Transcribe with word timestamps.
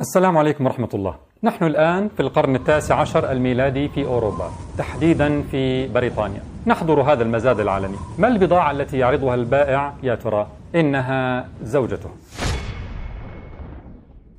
السلام 0.00 0.38
عليكم 0.38 0.66
ورحمة 0.66 0.88
الله. 0.94 1.14
نحن 1.42 1.64
الآن 1.64 2.08
في 2.08 2.20
القرن 2.20 2.54
التاسع 2.54 3.00
عشر 3.00 3.32
الميلادي 3.32 3.88
في 3.88 4.04
أوروبا، 4.04 4.50
تحديدا 4.78 5.42
في 5.42 5.88
بريطانيا. 5.88 6.40
نحضر 6.66 7.00
هذا 7.02 7.22
المزاد 7.22 7.60
العالمي. 7.60 7.96
ما 8.18 8.28
البضاعة 8.28 8.70
التي 8.70 8.98
يعرضها 8.98 9.34
البائع 9.34 9.94
يا 10.02 10.14
ترى؟ 10.14 10.46
إنها 10.74 11.48
زوجته. 11.62 12.10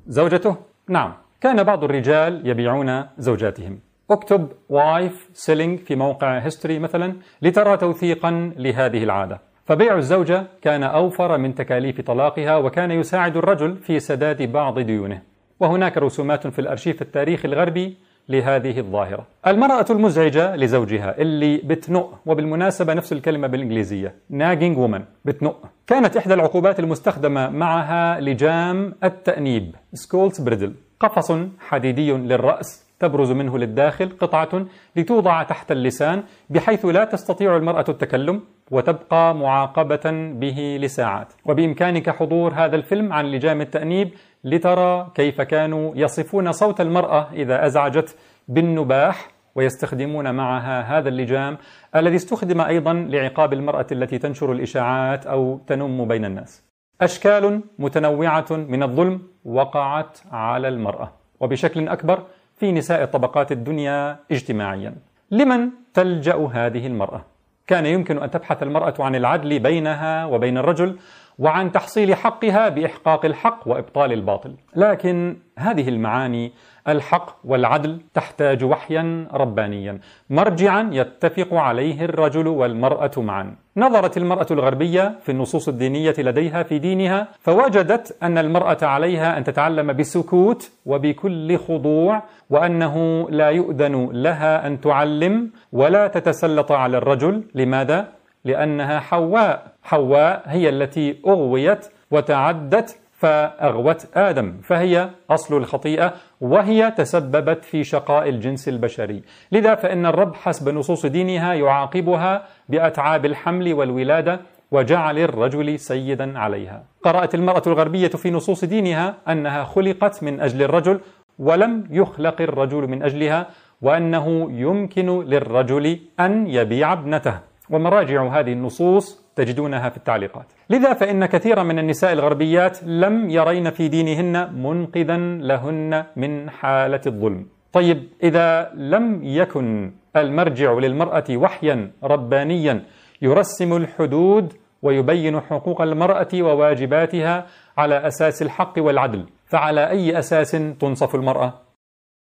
زوجته؟ 0.06 0.56
نعم. 0.88 1.12
كان 1.40 1.62
بعض 1.62 1.84
الرجال 1.84 2.46
يبيعون 2.46 3.04
زوجاتهم. 3.18 3.78
اكتب 4.10 4.48
wife 4.68 5.30
selling 5.32 5.78
في 5.78 5.96
موقع 5.96 6.38
History 6.38 6.78
مثلا 6.78 7.14
لترى 7.42 7.76
توثيقا 7.76 8.52
لهذه 8.56 9.04
العادة. 9.04 9.40
فبيع 9.64 9.96
الزوجة 9.96 10.46
كان 10.62 10.82
أوفر 10.82 11.38
من 11.38 11.54
تكاليف 11.54 12.00
طلاقها 12.00 12.56
وكان 12.56 12.90
يساعد 12.90 13.36
الرجل 13.36 13.76
في 13.76 14.00
سداد 14.00 14.52
بعض 14.52 14.78
ديونه. 14.78 15.29
وهناك 15.60 15.98
رسومات 15.98 16.46
في 16.46 16.58
الأرشيف 16.58 17.02
التاريخي 17.02 17.48
الغربي 17.48 17.96
لهذه 18.28 18.78
الظاهرة. 18.78 19.26
المرأة 19.46 19.84
المزعجة 19.90 20.56
لزوجها 20.56 21.18
اللي 21.18 21.56
بتنق 21.56 22.18
وبالمناسبة 22.26 22.94
نفس 22.94 23.12
الكلمة 23.12 23.46
بالإنجليزية 23.46 24.14
nagging 24.32 24.76
woman 24.76 25.00
بتنق. 25.24 25.56
كانت 25.86 26.16
إحدى 26.16 26.34
العقوبات 26.34 26.80
المستخدمة 26.80 27.50
معها 27.50 28.20
لجام 28.20 28.94
التأنيب 29.04 29.74
scold's 29.94 30.40
bridle 30.40 30.74
قفص 31.00 31.32
حديدي 31.60 32.12
للرأس 32.12 32.90
تبرز 33.00 33.30
منه 33.30 33.58
للداخل 33.58 34.10
قطعة 34.20 34.66
لتوضع 34.96 35.42
تحت 35.42 35.72
اللسان 35.72 36.22
بحيث 36.50 36.84
لا 36.86 37.04
تستطيع 37.04 37.56
المرأة 37.56 37.84
التكلم 37.88 38.40
وتبقى 38.70 39.34
معاقبة 39.34 40.10
به 40.40 40.78
لساعات. 40.80 41.32
وبإمكانك 41.46 42.10
حضور 42.10 42.52
هذا 42.52 42.76
الفيلم 42.76 43.12
عن 43.12 43.26
لجام 43.26 43.60
التأنيب 43.60 44.10
لترى 44.44 45.10
كيف 45.14 45.40
كانوا 45.40 45.92
يصفون 45.96 46.52
صوت 46.52 46.80
المرأة 46.80 47.28
إذا 47.32 47.66
أزعجت 47.66 48.16
بالنباح 48.48 49.28
ويستخدمون 49.54 50.34
معها 50.34 50.98
هذا 50.98 51.08
اللجام 51.08 51.58
الذي 51.96 52.16
استخدم 52.16 52.60
أيضا 52.60 52.92
لعقاب 52.92 53.52
المرأة 53.52 53.86
التي 53.92 54.18
تنشر 54.18 54.52
الإشاعات 54.52 55.26
أو 55.26 55.60
تنم 55.66 56.08
بين 56.08 56.24
الناس. 56.24 56.70
أشكال 57.00 57.60
متنوعة 57.78 58.46
من 58.50 58.82
الظلم 58.82 59.22
وقعت 59.44 60.18
على 60.32 60.68
المرأة 60.68 61.12
وبشكل 61.40 61.88
أكبر 61.88 62.22
في 62.54 62.72
نساء 62.72 63.04
طبقات 63.04 63.52
الدنيا 63.52 64.18
اجتماعيا. 64.30 64.94
لمن 65.30 65.70
تلجأ 65.94 66.48
هذه 66.52 66.86
المرأة؟ 66.86 67.29
كان 67.70 67.86
يمكن 67.86 68.22
أن 68.22 68.30
تبحث 68.30 68.62
المرأة 68.62 68.94
عن 68.98 69.14
العدل 69.14 69.58
بينها 69.58 70.24
وبين 70.24 70.58
الرجل 70.58 70.98
وعن 71.38 71.72
تحصيل 71.72 72.14
حقها 72.14 72.68
بإحقاق 72.68 73.24
الحق 73.24 73.68
وإبطال 73.68 74.12
الباطل. 74.12 74.54
لكن 74.76 75.36
هذه 75.58 75.88
المعاني 75.88 76.52
الحق 76.92 77.36
والعدل 77.44 78.00
تحتاج 78.14 78.64
وحيا 78.64 79.28
ربانيا. 79.32 79.98
مرجعا 80.30 80.90
يتفق 80.92 81.54
عليه 81.54 82.04
الرجل 82.04 82.48
والمرأة 82.48 83.10
معا. 83.16 83.54
نظرت 83.76 84.16
المرأة 84.16 84.46
الغربية 84.50 85.18
في 85.22 85.32
النصوص 85.32 85.68
الدينية 85.68 86.14
لديها 86.18 86.62
في 86.62 86.78
دينها 86.78 87.28
فوجدت 87.40 88.16
أن 88.22 88.38
المرأة 88.38 88.78
عليها 88.82 89.38
أن 89.38 89.44
تتعلم 89.44 89.92
بسكوت 89.92 90.70
وبكل 90.86 91.58
خضوع 91.58 92.22
وأنه 92.50 93.26
لا 93.30 93.48
يؤذن 93.48 94.08
لها 94.12 94.66
أن 94.66 94.80
تعلم 94.80 95.50
ولا 95.72 96.06
تتسلط 96.06 96.72
على 96.72 96.98
الرجل. 96.98 97.44
لماذا؟ 97.54 98.08
لأنها 98.44 99.00
حواء. 99.00 99.72
حواء 99.82 100.42
هي 100.46 100.68
التي 100.68 101.16
أغويت 101.26 101.86
وتعدت 102.10 102.98
فأغوت 103.20 104.16
آدم 104.16 104.56
فهي 104.62 105.10
أصل 105.30 105.56
الخطيئة 105.56 106.12
وهي 106.40 106.90
تسببت 106.90 107.64
في 107.64 107.84
شقاء 107.84 108.28
الجنس 108.28 108.68
البشري. 108.68 109.22
لذا 109.52 109.74
فإن 109.74 110.06
الرب 110.06 110.34
حسب 110.34 110.68
نصوص 110.68 111.06
دينها 111.06 111.54
يعاقبها 111.54 112.42
بأتعاب 112.68 113.24
الحمل 113.24 113.74
والولادة 113.74 114.40
وجعل 114.70 115.18
الرجل 115.18 115.78
سيدا 115.78 116.38
عليها. 116.38 116.84
قرأت 117.02 117.34
المرأة 117.34 117.62
الغربية 117.66 118.08
في 118.08 118.30
نصوص 118.30 118.64
دينها 118.64 119.14
أنها 119.28 119.64
خلقت 119.64 120.22
من 120.22 120.40
أجل 120.40 120.62
الرجل 120.62 121.00
ولم 121.38 121.88
يخلق 121.90 122.40
الرجل 122.40 122.86
من 122.88 123.02
أجلها 123.02 123.46
وأنه 123.82 124.48
يمكن 124.52 125.20
للرجل 125.24 125.98
أن 126.20 126.46
يبيع 126.46 126.92
ابنته. 126.92 127.49
ومراجع 127.70 128.26
هذه 128.38 128.52
النصوص 128.52 129.30
تجدونها 129.36 129.88
في 129.88 129.96
التعليقات. 129.96 130.46
لذا 130.70 130.92
فإن 130.92 131.26
كثيرا 131.26 131.62
من 131.62 131.78
النساء 131.78 132.12
الغربيات 132.12 132.84
لم 132.84 133.30
يرين 133.30 133.70
في 133.70 133.88
دينهن 133.88 134.54
منقذا 134.62 135.16
لهن 135.16 136.04
من 136.16 136.50
حالة 136.50 137.00
الظلم. 137.06 137.46
طيب 137.72 138.08
إذا 138.22 138.70
لم 138.74 139.20
يكن 139.24 139.92
المرجع 140.16 140.72
للمرأة 140.72 141.24
وحيا 141.30 141.90
ربانيا 142.04 142.82
يرسم 143.22 143.76
الحدود 143.76 144.52
ويبين 144.82 145.40
حقوق 145.40 145.82
المرأة 145.82 146.28
وواجباتها 146.34 147.46
على 147.78 148.06
أساس 148.06 148.42
الحق 148.42 148.72
والعدل 148.78 149.26
فعلى 149.46 149.90
أي 149.90 150.18
أساس 150.18 150.50
تنصف 150.80 151.14
المرأة؟ 151.14 151.52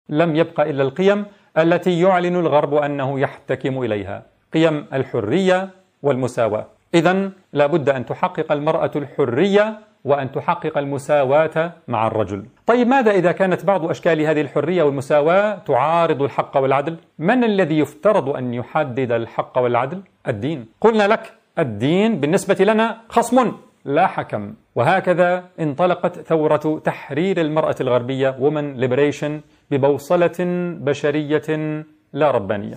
لم 0.10 0.36
يبق 0.36 0.62
إلا 0.62 0.84
القيم 0.84 1.26
التي 1.58 2.02
يعلن 2.02 2.36
الغرب 2.36 2.74
أنه 2.74 3.20
يحتكم 3.20 3.84
إليها. 3.84 4.35
قيم 4.56 4.86
الحرية 4.94 5.70
والمساواة 6.04 6.66
إذا 6.94 7.30
لابد 7.54 7.90
أن 7.90 8.06
تحقق 8.06 8.52
المرأة 8.52 8.92
الحرية 8.96 9.80
وأن 10.06 10.32
تحقق 10.32 10.78
المساواة 10.78 11.72
مع 11.88 12.08
الرجل. 12.08 12.46
طيب 12.68 12.88
ماذا 12.88 13.12
إذا 13.12 13.32
كانت 13.32 13.66
بعض 13.66 13.90
أشكال 13.90 14.22
هذه 14.22 14.42
الحرية 14.42 14.84
والمساواة 14.84 15.56
تعارض 15.56 16.22
الحق 16.22 16.58
والعدل؟ 16.58 16.98
من 17.20 17.44
الذي 17.44 17.80
يفترض 17.80 18.30
أن 18.30 18.54
يحدد 18.54 19.12
الحق 19.12 19.58
والعدل؟ 19.58 20.02
الدين. 20.28 20.66
قلنا 20.82 21.08
لك 21.08 21.34
الدين 21.60 22.20
بالنسبة 22.20 22.66
لنا 22.66 22.98
خصم 23.10 23.52
لا 23.86 24.08
حكم 24.08 24.54
وهكذا 24.76 25.44
انطلقت 25.60 26.20
ثورة 26.20 26.82
تحرير 26.84 27.42
المرأة 27.42 27.76
الغربية 27.82 28.36
Women 28.40 28.82
Liberation 28.82 29.32
ببوصلة 29.72 30.36
بشرية 30.80 31.84
لا 32.14 32.32
ربانية 32.32 32.76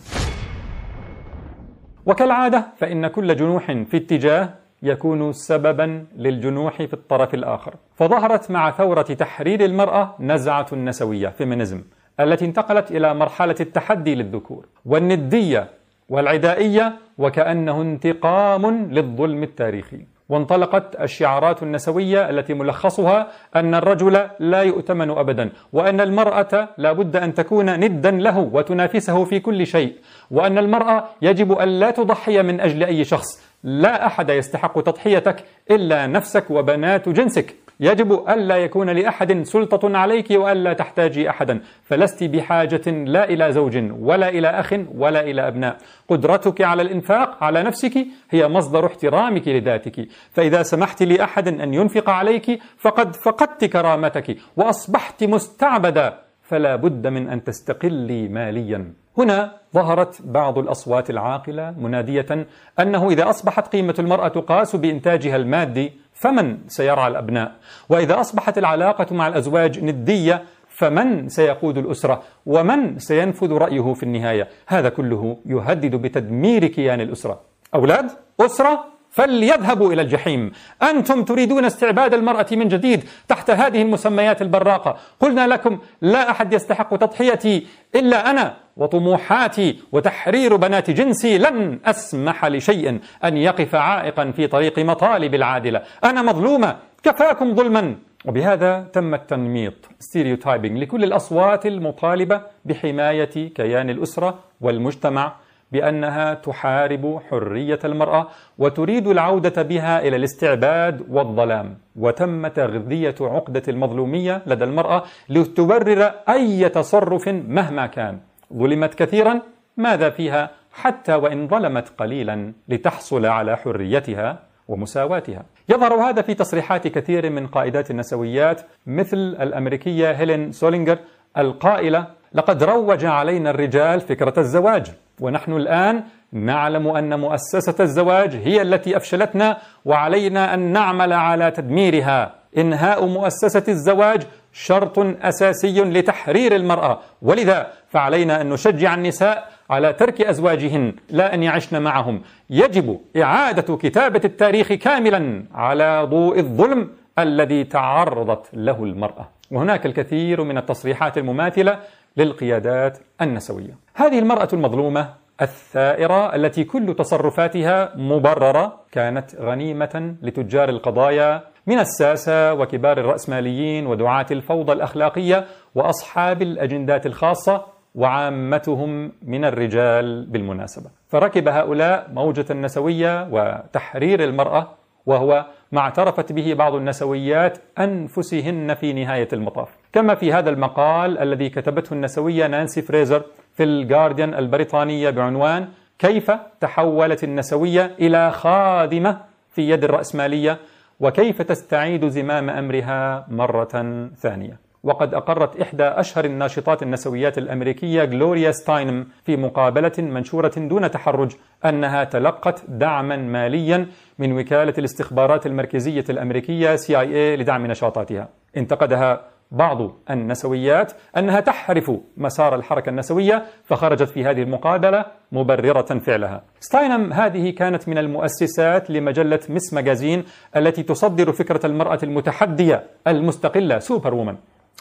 وكالعادة 2.08 2.66
فإن 2.76 3.06
كل 3.06 3.36
جنوح 3.36 3.72
في 3.72 3.96
اتجاه 3.96 4.48
يكون 4.82 5.32
سببا 5.32 6.06
للجنوح 6.16 6.76
في 6.82 6.92
الطرف 6.92 7.34
الآخر. 7.34 7.74
فظهرت 7.96 8.50
مع 8.50 8.70
ثورة 8.70 9.02
تحرير 9.02 9.64
المرأة 9.64 10.14
نزعة 10.20 10.66
النسوية 10.72 11.28
فيمينيزم 11.28 11.82
التي 12.20 12.44
انتقلت 12.44 12.90
إلى 12.90 13.14
مرحلة 13.14 13.54
التحدي 13.60 14.14
للذكور 14.14 14.66
والندية 14.86 15.68
والعدائية 16.08 16.92
وكأنه 17.18 17.82
انتقام 17.82 18.90
للظلم 18.90 19.42
التاريخي. 19.42 20.06
وانطلقت 20.28 21.00
الشعارات 21.00 21.62
النسوية 21.62 22.30
التي 22.30 22.54
ملخصها 22.54 23.28
أن 23.56 23.74
الرجل 23.74 24.28
لا 24.40 24.62
يؤتمن 24.62 25.10
أبدا 25.10 25.50
وأن 25.72 26.00
المرأة 26.00 26.68
لا 26.78 26.92
بد 26.92 27.16
أن 27.16 27.34
تكون 27.34 27.80
ندا 27.80 28.10
له 28.10 28.38
وتنافسه 28.38 29.24
في 29.24 29.40
كل 29.40 29.66
شيء 29.66 29.92
وأن 30.30 30.58
المرأة 30.58 31.04
يجب 31.22 31.52
أن 31.52 31.68
لا 31.68 31.90
تضحي 31.90 32.42
من 32.42 32.60
أجل 32.60 32.84
أي 32.84 33.04
شخص 33.04 33.48
لا 33.64 34.06
أحد 34.06 34.30
يستحق 34.30 34.80
تضحيتك 34.80 35.44
إلا 35.70 36.06
نفسك 36.06 36.50
وبنات 36.50 37.08
جنسك. 37.08 37.54
يجب 37.80 38.28
ألا 38.28 38.56
يكون 38.56 38.90
لأحد 38.90 39.42
سلطة 39.42 39.98
عليك 39.98 40.30
وألا 40.30 40.72
تحتاجي 40.72 41.30
أحدا 41.30 41.60
فلست 41.84 42.24
بحاجة 42.24 42.90
لا 42.90 43.24
إلى 43.24 43.52
زوج 43.52 43.92
ولا 44.00 44.28
إلى 44.28 44.48
أخ 44.48 44.74
ولا 44.94 45.20
إلى 45.20 45.48
أبناء. 45.48 45.76
قدرتك 46.08 46.60
على 46.60 46.82
الإنفاق 46.82 47.44
على 47.44 47.62
نفسك 47.62 48.06
هي 48.30 48.48
مصدر 48.48 48.86
احترامك 48.86 49.48
لذاتك. 49.48 50.08
فإذا 50.32 50.62
سمحت 50.62 51.02
لأحد 51.02 51.48
أن 51.48 51.74
ينفق 51.74 52.10
عليك 52.10 52.62
فقد 52.78 53.16
فقدت 53.16 53.64
كرامتك 53.64 54.36
وأصبحت 54.56 55.24
مستعبدا. 55.24 56.27
فلا 56.48 56.76
بد 56.76 57.06
من 57.06 57.28
أن 57.28 57.44
تستقلي 57.44 58.28
ماليا. 58.28 58.92
هنا 59.18 59.52
ظهرت 59.74 60.22
بعض 60.24 60.58
الأصوات 60.58 61.10
العاقلة 61.10 61.74
منادية 61.78 62.46
أنه 62.80 63.08
إذا 63.10 63.30
أصبحت 63.30 63.72
قيمة 63.72 63.94
المرأة 63.98 64.28
تقاس 64.28 64.76
بإنتاجها 64.76 65.36
المادي 65.36 65.92
فمن 66.12 66.58
سيرعى 66.66 67.08
الأبناء؟ 67.08 67.52
وإذا 67.88 68.20
أصبحت 68.20 68.58
العلاقة 68.58 69.14
مع 69.14 69.28
الأزواج 69.28 69.84
ندية 69.84 70.42
فمن 70.68 71.28
سيقود 71.28 71.78
الأسرة؟ 71.78 72.22
ومن 72.46 72.98
سينفذ 72.98 73.52
رأيه 73.52 73.92
في 73.94 74.02
النهاية؟ 74.02 74.48
هذا 74.66 74.88
كله 74.88 75.36
يهدد 75.46 75.94
بتدمير 75.94 76.66
كيان 76.66 77.00
الأسرة. 77.00 77.40
أولاد 77.74 78.10
أسرة 78.40 78.84
فليذهبوا 79.18 79.92
إلى 79.92 80.02
الجحيم. 80.02 80.52
أنتم 80.82 81.24
تريدون 81.24 81.64
استعباد 81.64 82.14
المرأة 82.14 82.46
من 82.52 82.68
جديد 82.68 83.04
تحت 83.28 83.50
هذه 83.50 83.82
المسميات 83.82 84.42
البراقة. 84.42 84.96
قلنا 85.20 85.46
لكم 85.46 85.78
لا 86.02 86.30
أحد 86.30 86.52
يستحق 86.52 86.96
تضحيتي 86.96 87.66
إلا 87.94 88.30
أنا 88.30 88.56
وطموحاتي 88.76 89.78
وتحرير 89.92 90.56
بنات 90.56 90.90
جنسي 90.90 91.38
لن 91.38 91.78
أسمح 91.84 92.44
لشيء 92.44 93.00
أن 93.24 93.36
يقف 93.36 93.74
عائقا 93.74 94.30
في 94.30 94.46
طريق 94.46 94.78
مطالب 94.78 95.34
العادلة. 95.34 95.82
أنا 96.04 96.22
مظلومة. 96.22 96.76
كفاكم 97.02 97.54
ظلما. 97.54 97.94
وبهذا 98.24 98.88
تم 98.92 99.14
التنميط. 99.14 99.74
ستيريوتايبنج 99.98 100.78
لكل 100.78 101.04
الأصوات 101.04 101.66
المطالبة 101.66 102.42
بحماية 102.64 103.54
كيان 103.54 103.90
الأسرة 103.90 104.38
والمجتمع. 104.60 105.32
بأنها 105.72 106.34
تحارب 106.34 107.20
حرية 107.30 107.78
المرأة 107.84 108.28
وتريد 108.58 109.06
العودة 109.06 109.62
بها 109.62 110.00
إلى 110.00 110.16
الاستعباد 110.16 111.06
والظلام 111.10 111.76
وتم 111.96 112.46
تغذية 112.46 113.14
عقدة 113.20 113.62
المظلومية 113.68 114.42
لدى 114.46 114.64
المرأة 114.64 115.02
لتبرر 115.28 116.02
أي 116.28 116.68
تصرف 116.68 117.28
مهما 117.28 117.86
كان. 117.86 118.18
ظلمت 118.54 118.94
كثيرا 118.94 119.40
ماذا 119.76 120.10
فيها؟ 120.10 120.50
حتى 120.72 121.14
وإن 121.14 121.48
ظلمت 121.48 121.88
قليلا 121.98 122.52
لتحصل 122.68 123.26
على 123.26 123.56
حريتها 123.56 124.38
ومساواتها. 124.68 125.44
يظهر 125.68 125.94
هذا 125.94 126.22
في 126.22 126.34
تصريحات 126.34 126.88
كثير 126.88 127.30
من 127.30 127.46
قائدات 127.46 127.90
النسويات 127.90 128.60
مثل 128.86 129.16
الأمريكية 129.16 130.10
هيلين 130.12 130.52
سولينجر 130.52 130.98
القائلة 131.38 132.06
لقد 132.34 132.62
روج 132.62 133.04
علينا 133.04 133.50
الرجال 133.50 134.00
فكرة 134.00 134.34
الزواج 134.38 134.92
ونحن 135.20 135.52
الآن 135.52 136.02
نعلم 136.32 136.88
أن 136.88 137.20
مؤسسة 137.20 137.74
الزواج 137.80 138.36
هي 138.36 138.62
التي 138.62 138.96
أفشلتنا 138.96 139.58
وعلينا 139.84 140.54
أن 140.54 140.60
نعمل 140.60 141.12
على 141.12 141.50
تدميرها. 141.50 142.34
إنهاء 142.58 143.06
مؤسسة 143.06 143.64
الزواج 143.68 144.22
شرط 144.52 144.98
أساسي 144.98 145.80
لتحرير 145.80 146.56
المرأة. 146.56 146.98
ولذا 147.22 147.66
فعلينا 147.88 148.40
أن 148.40 148.48
نشجع 148.48 148.94
النساء 148.94 149.48
على 149.70 149.92
ترك 149.92 150.20
أزواجهن 150.20 150.94
لا 151.10 151.34
أن 151.34 151.42
يعشن 151.42 151.82
معهم. 151.82 152.22
يجب 152.50 153.00
إعادة 153.16 153.76
كتابة 153.76 154.20
التاريخ 154.24 154.72
كاملا 154.72 155.44
على 155.54 156.06
ضوء 156.10 156.38
الظلم 156.38 156.90
الذي 157.18 157.64
تعرضت 157.64 158.46
له 158.52 158.84
المرأة. 158.84 159.28
وهناك 159.50 159.86
الكثير 159.86 160.44
من 160.44 160.58
التصريحات 160.58 161.18
المماثلة 161.18 161.78
للقيادات 162.16 162.98
النسوية. 163.20 163.87
هذه 163.98 164.18
المرأة 164.18 164.48
المظلومة 164.52 165.08
الثائرة 165.42 166.34
التي 166.34 166.64
كل 166.64 166.94
تصرفاتها 166.98 167.92
مبررة 167.96 168.80
كانت 168.92 169.34
غنيمة 169.36 170.14
لتجار 170.22 170.68
القضايا 170.68 171.42
من 171.66 171.78
الساسة 171.78 172.54
وكبار 172.54 172.98
الرأسماليين 172.98 173.86
ودعاة 173.86 174.26
الفوضى 174.30 174.72
الأخلاقية 174.72 175.44
وأصحاب 175.74 176.42
الأجندات 176.42 177.06
الخاصة 177.06 177.64
وعامتهم 177.94 179.12
من 179.22 179.44
الرجال 179.44 180.26
بالمناسبة. 180.26 180.90
فركب 181.08 181.48
هؤلاء 181.48 182.10
موجة 182.12 182.46
النسوية 182.50 183.28
وتحرير 183.30 184.24
المرأة 184.24 184.68
وهو 185.08 185.46
ما 185.72 185.80
اعترفت 185.80 186.32
به 186.32 186.54
بعض 186.54 186.74
النسويات 186.74 187.58
أنفسهن 187.78 188.74
في 188.74 188.92
نهاية 188.92 189.28
المطاف. 189.32 189.68
كما 189.92 190.14
في 190.14 190.32
هذا 190.32 190.50
المقال 190.50 191.18
الذي 191.18 191.48
كتبته 191.48 191.94
النسوية 191.94 192.46
نانسي 192.46 192.82
فريزر 192.82 193.22
في 193.54 193.62
الجارديان 193.64 194.34
البريطانية 194.34 195.10
بعنوان 195.10 195.68
كيف 195.98 196.30
تحولت 196.60 197.24
النسوية 197.24 197.90
إلى 198.00 198.30
خادمة 198.30 199.20
في 199.50 199.70
يد 199.70 199.84
الرأسمالية 199.84 200.58
وكيف 201.00 201.42
تستعيد 201.42 202.08
زمام 202.08 202.50
أمرها 202.50 203.26
مرة 203.28 204.08
ثانية. 204.16 204.67
وقد 204.84 205.14
أقرت 205.14 205.60
إحدى 205.60 205.82
أشهر 205.82 206.24
الناشطات 206.24 206.82
النسويات 206.82 207.38
الأمريكية 207.38 208.02
غلوريا 208.02 208.50
ستاينم 208.50 209.06
في 209.24 209.36
مقابلة 209.36 209.92
منشورة 209.98 210.52
دون 210.56 210.90
تحرج 210.90 211.32
أنها 211.64 212.04
تلقت 212.04 212.64
دعما 212.68 213.16
ماليا 213.16 213.86
من 214.18 214.38
وكالة 214.38 214.74
الاستخبارات 214.78 215.46
المركزية 215.46 216.04
الأمريكية 216.10 216.76
CIA 216.76 217.38
لدعم 217.40 217.66
نشاطاتها. 217.66 218.28
انتقدها 218.56 219.20
بعض 219.50 219.78
النسويات 220.10 220.92
أنها 221.16 221.40
تحرف 221.40 221.90
مسار 222.16 222.54
الحركة 222.54 222.90
النسوية 222.90 223.42
فخرجت 223.64 224.08
في 224.08 224.24
هذه 224.24 224.42
المقابلة 224.42 225.04
مبررة 225.32 225.98
فعلها. 225.98 226.42
ستاينم 226.60 227.12
هذه 227.12 227.50
كانت 227.50 227.88
من 227.88 227.98
المؤسسات 227.98 228.90
لمجلة 228.90 229.40
Ms. 229.48 229.74
Magazine 229.74 230.24
التي 230.56 230.82
تصدر 230.82 231.32
فكرة 231.32 231.66
المرأة 231.66 231.98
المتحدية 232.02 232.84
المستقلة 233.06 233.78
superwoman. 233.78 234.36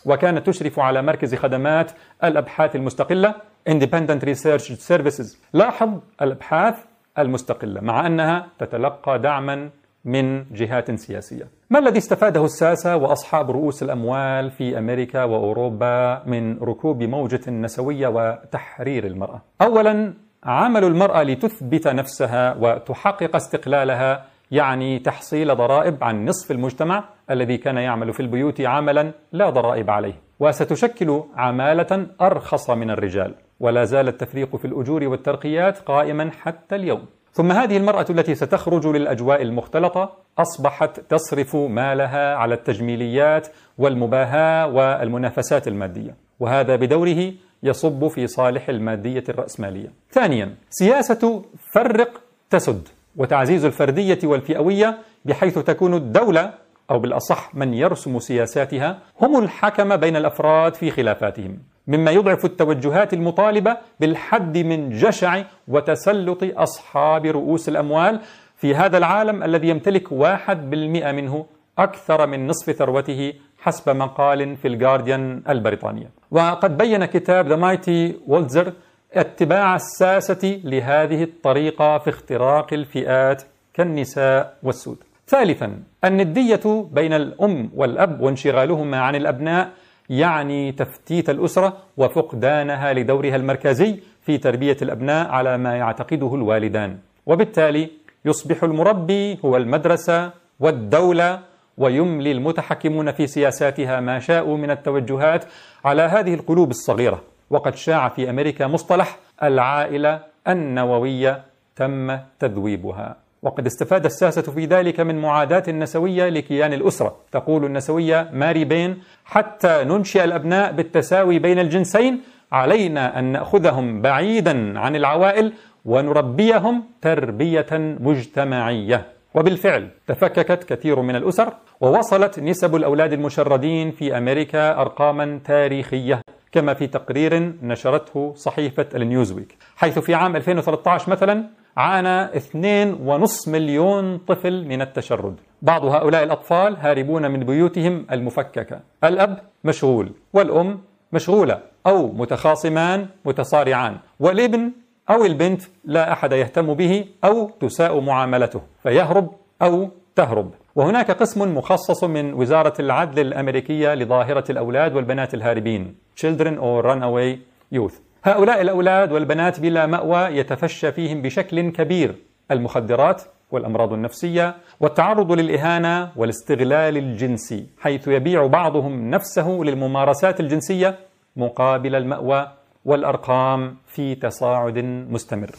وكانت 0.07 0.47
تشرف 0.47 0.79
على 0.79 1.01
مركز 1.01 1.35
خدمات 1.35 1.91
الأبحاث 2.23 2.75
المستقلة 2.75 3.35
Independent 3.69 4.21
Research 4.23 4.71
Services 4.89 5.37
لاحظ 5.53 5.89
الأبحاث 6.21 6.75
المستقلة 7.19 7.81
مع 7.81 8.07
أنها 8.07 8.47
تتلقى 8.59 9.19
دعما 9.19 9.69
من 10.05 10.43
جهات 10.51 10.91
سياسية 10.91 11.47
ما 11.69 11.79
الذي 11.79 11.97
استفاده 11.97 12.45
الساسة 12.45 12.95
وأصحاب 12.95 13.51
رؤوس 13.51 13.83
الأموال 13.83 14.51
في 14.51 14.77
أمريكا 14.77 15.23
وأوروبا 15.23 16.23
من 16.25 16.57
ركوب 16.57 17.03
موجة 17.03 17.51
نسوية 17.51 18.07
وتحرير 18.07 19.07
المرأة؟ 19.07 19.41
أولا 19.61 20.13
عمل 20.43 20.83
المرأة 20.83 21.23
لتثبت 21.23 21.87
نفسها 21.87 22.55
وتحقق 22.59 23.35
استقلالها 23.35 24.25
يعني 24.51 24.99
تحصيل 24.99 25.55
ضرائب 25.55 26.03
عن 26.03 26.25
نصف 26.25 26.51
المجتمع 26.51 27.03
الذي 27.31 27.57
كان 27.57 27.77
يعمل 27.77 28.13
في 28.13 28.19
البيوت 28.19 28.61
عملا 28.61 29.11
لا 29.31 29.49
ضرائب 29.49 29.89
عليه. 29.89 30.13
وستشكل 30.39 31.23
عمالة 31.35 32.07
أرخص 32.21 32.69
من 32.69 32.89
الرجال 32.89 33.35
ولا 33.59 33.83
زال 33.83 34.07
التفريق 34.07 34.55
في 34.55 34.65
الأجور 34.65 35.03
والترقيات 35.03 35.79
قائما 35.79 36.31
حتى 36.31 36.75
اليوم. 36.75 37.05
ثم 37.31 37.51
هذه 37.51 37.77
المرأة 37.77 38.05
التي 38.09 38.35
ستخرج 38.35 38.87
للأجواء 38.87 39.41
المختلطة 39.41 40.11
أصبحت 40.39 40.99
تصرف 40.99 41.55
مالها 41.55 42.35
على 42.35 42.55
التجميليات 42.55 43.47
والمباهاة 43.77 44.67
والمنافسات 44.67 45.67
المادية 45.67 46.15
وهذا 46.39 46.75
بدوره 46.75 47.33
يصب 47.63 48.07
في 48.07 48.27
صالح 48.27 48.69
المادية 48.69 49.23
الرأسمالية. 49.29 49.91
ثانيا 50.11 50.55
سياسة 50.69 51.43
فرق 51.73 52.21
تسد. 52.49 52.87
وتعزيز 53.17 53.65
الفردية 53.65 54.19
والفئوية 54.23 54.97
بحيث 55.25 55.59
تكون 55.59 55.93
الدولة 55.93 56.53
أو 56.91 56.99
بالأصح 56.99 57.55
من 57.55 57.73
يرسم 57.73 58.19
سياساتها 58.19 58.99
هم 59.21 59.43
الحكم 59.43 59.95
بين 59.95 60.15
الأفراد 60.15 60.73
في 60.73 60.91
خلافاتهم 60.91 61.59
مما 61.87 62.11
يضعف 62.11 62.45
التوجهات 62.45 63.13
المطالبة 63.13 63.77
بالحد 63.99 64.57
من 64.57 64.89
جشع 64.89 65.43
وتسلط 65.67 66.39
أصحاب 66.43 67.25
رؤوس 67.25 67.69
الأموال 67.69 68.19
في 68.55 68.75
هذا 68.75 68.97
العالم 68.97 69.43
الذي 69.43 69.67
يمتلك 69.69 70.11
واحد 70.11 70.69
بالمئة 70.69 71.11
منه 71.11 71.45
أكثر 71.77 72.27
من 72.27 72.47
نصف 72.47 72.71
ثروته 72.71 73.33
حسب 73.59 73.95
مقال 73.95 74.55
في 74.57 74.67
الجارديان 74.67 75.41
البريطانية. 75.49 76.09
وقد 76.31 76.77
بين 76.77 77.05
كتاب 77.05 77.47
The 77.47 77.55
Mighty 77.55 78.15
Wurlitzer 78.27 78.73
اتباع 79.13 79.75
الساسة 79.75 80.59
لهذه 80.63 81.23
الطريقة 81.23 81.97
في 81.97 82.09
اختراق 82.09 82.73
الفئات 82.73 83.43
كالنساء 83.73 84.57
والسود. 84.63 84.97
ثالثا 85.27 85.79
الندية 86.05 86.85
بين 86.91 87.13
الأم 87.13 87.69
والأب 87.75 88.21
وانشغالهما 88.21 88.99
عن 88.99 89.15
الأبناء 89.15 89.69
يعني 90.09 90.71
تفتيت 90.71 91.29
الأسرة 91.29 91.77
وفقدانها 91.97 92.93
لدورها 92.93 93.35
المركزي 93.35 93.99
في 94.21 94.37
تربية 94.37 94.77
الأبناء 94.81 95.27
على 95.29 95.57
ما 95.57 95.75
يعتقده 95.77 96.35
الوالدان. 96.35 96.97
وبالتالي 97.25 97.89
يصبح 98.25 98.63
المربي 98.63 99.39
هو 99.45 99.57
المدرسة 99.57 100.31
والدولة 100.59 101.39
ويملي 101.77 102.31
المتحكمون 102.31 103.11
في 103.11 103.27
سياساتها 103.27 103.99
ما 103.99 104.19
شاءوا 104.19 104.57
من 104.57 104.71
التوجهات 104.71 105.45
على 105.85 106.01
هذه 106.01 106.33
القلوب 106.33 106.69
الصغيرة. 106.69 107.21
وقد 107.49 107.75
شاع 107.75 108.09
في 108.09 108.29
أمريكا 108.29 108.67
مصطلح 108.67 109.17
العائلة 109.43 110.19
النووية 110.47 111.43
تم 111.75 112.17
تذويبها. 112.39 113.15
وقد 113.43 113.65
استفاد 113.65 114.05
الساسة 114.05 114.41
في 114.41 114.65
ذلك 114.65 114.99
من 114.99 115.21
معاداة 115.21 115.63
النسوية 115.67 116.29
لكيان 116.29 116.73
الأسرة. 116.73 117.15
تقول 117.31 117.65
النسوية 117.65 118.29
ماري 118.33 118.65
بين 118.65 119.01
حتى 119.25 119.83
ننشئ 119.83 120.23
الأبناء 120.23 120.71
بالتساوي 120.71 121.39
بين 121.39 121.59
الجنسين 121.59 122.21
علينا 122.51 123.19
أن 123.19 123.23
نأخذهم 123.23 124.01
بعيدا 124.01 124.79
عن 124.79 124.95
العوائل 124.95 125.53
ونربيهم 125.85 126.83
تربية 127.01 127.67
مجتمعية. 127.99 129.05
وبالفعل 129.35 129.87
تفككت 130.07 130.63
كثير 130.63 131.01
من 131.01 131.15
الأسر 131.15 131.53
ووصلت 131.81 132.39
نسب 132.39 132.75
الأولاد 132.75 133.13
المشردين 133.13 133.91
في 133.91 134.17
أمريكا 134.17 134.81
أرقاما 134.81 135.39
تاريخية. 135.45 136.21
كما 136.51 136.73
في 136.73 136.87
تقرير 136.87 137.53
نشرته 137.61 138.33
صحيفة 138.35 138.85
النيوزويك. 138.95 139.57
حيث 139.75 139.99
في 139.99 140.13
عام 140.13 140.35
2013 140.35 141.11
مثلا 141.11 141.43
عانى 141.77 142.25
2.5 142.25 143.47
مليون 143.47 144.17
طفل 144.17 144.65
من 144.65 144.81
التشرد. 144.81 145.35
بعض 145.61 145.85
هؤلاء 145.85 146.23
الأطفال 146.23 146.77
هاربون 146.77 147.31
من 147.31 147.39
بيوتهم 147.39 148.05
المفككة. 148.11 148.79
الأب 149.03 149.39
مشغول 149.63 150.11
والأم 150.33 150.79
مشغولة 151.13 151.59
أو 151.87 152.11
متخاصمان 152.11 153.07
متصارعان. 153.25 153.97
والابن 154.19 154.71
أو 155.09 155.25
البنت 155.25 155.61
لا 155.85 156.13
أحد 156.13 156.31
يهتم 156.31 156.73
به 156.73 157.05
أو 157.23 157.49
تساء 157.59 157.99
معاملته 157.99 158.61
فيهرب 158.83 159.31
أو 159.61 159.89
تهرب. 160.15 160.51
وهناك 160.77 161.11
قسم 161.11 161.57
مخصص 161.57 162.03
من 162.03 162.33
وزارة 162.33 162.73
العدل 162.79 163.27
الأمريكية 163.27 163.93
لظاهرة 163.93 164.43
الأولاد 164.49 164.95
والبنات 164.95 165.33
الهاربين 165.33 165.95
Children 166.15 166.57
or 166.59 166.83
Runaway 166.85 167.37
Youth. 167.77 167.93
هؤلاء 168.23 168.61
الأولاد 168.61 169.11
والبنات 169.11 169.59
بلا 169.59 169.85
مأوى 169.85 170.37
يتفشى 170.37 170.91
فيهم 170.91 171.21
بشكل 171.21 171.71
كبير. 171.71 172.15
المخدرات 172.51 173.21
والأمراض 173.51 173.93
النفسية 173.93 174.55
والتعرض 174.79 175.31
للإهانة 175.31 176.11
والاستغلال 176.15 176.97
الجنسي 176.97 177.65
حيث 177.79 178.07
يبيع 178.07 178.47
بعضهم 178.47 179.09
نفسه 179.09 179.49
للممارسات 179.49 180.39
الجنسية 180.39 180.99
مقابل 181.35 181.95
المأوى 181.95 182.47
والأرقام 182.85 183.77
في 183.85 184.15
تصاعد 184.15 184.77
مستمر. 185.09 185.49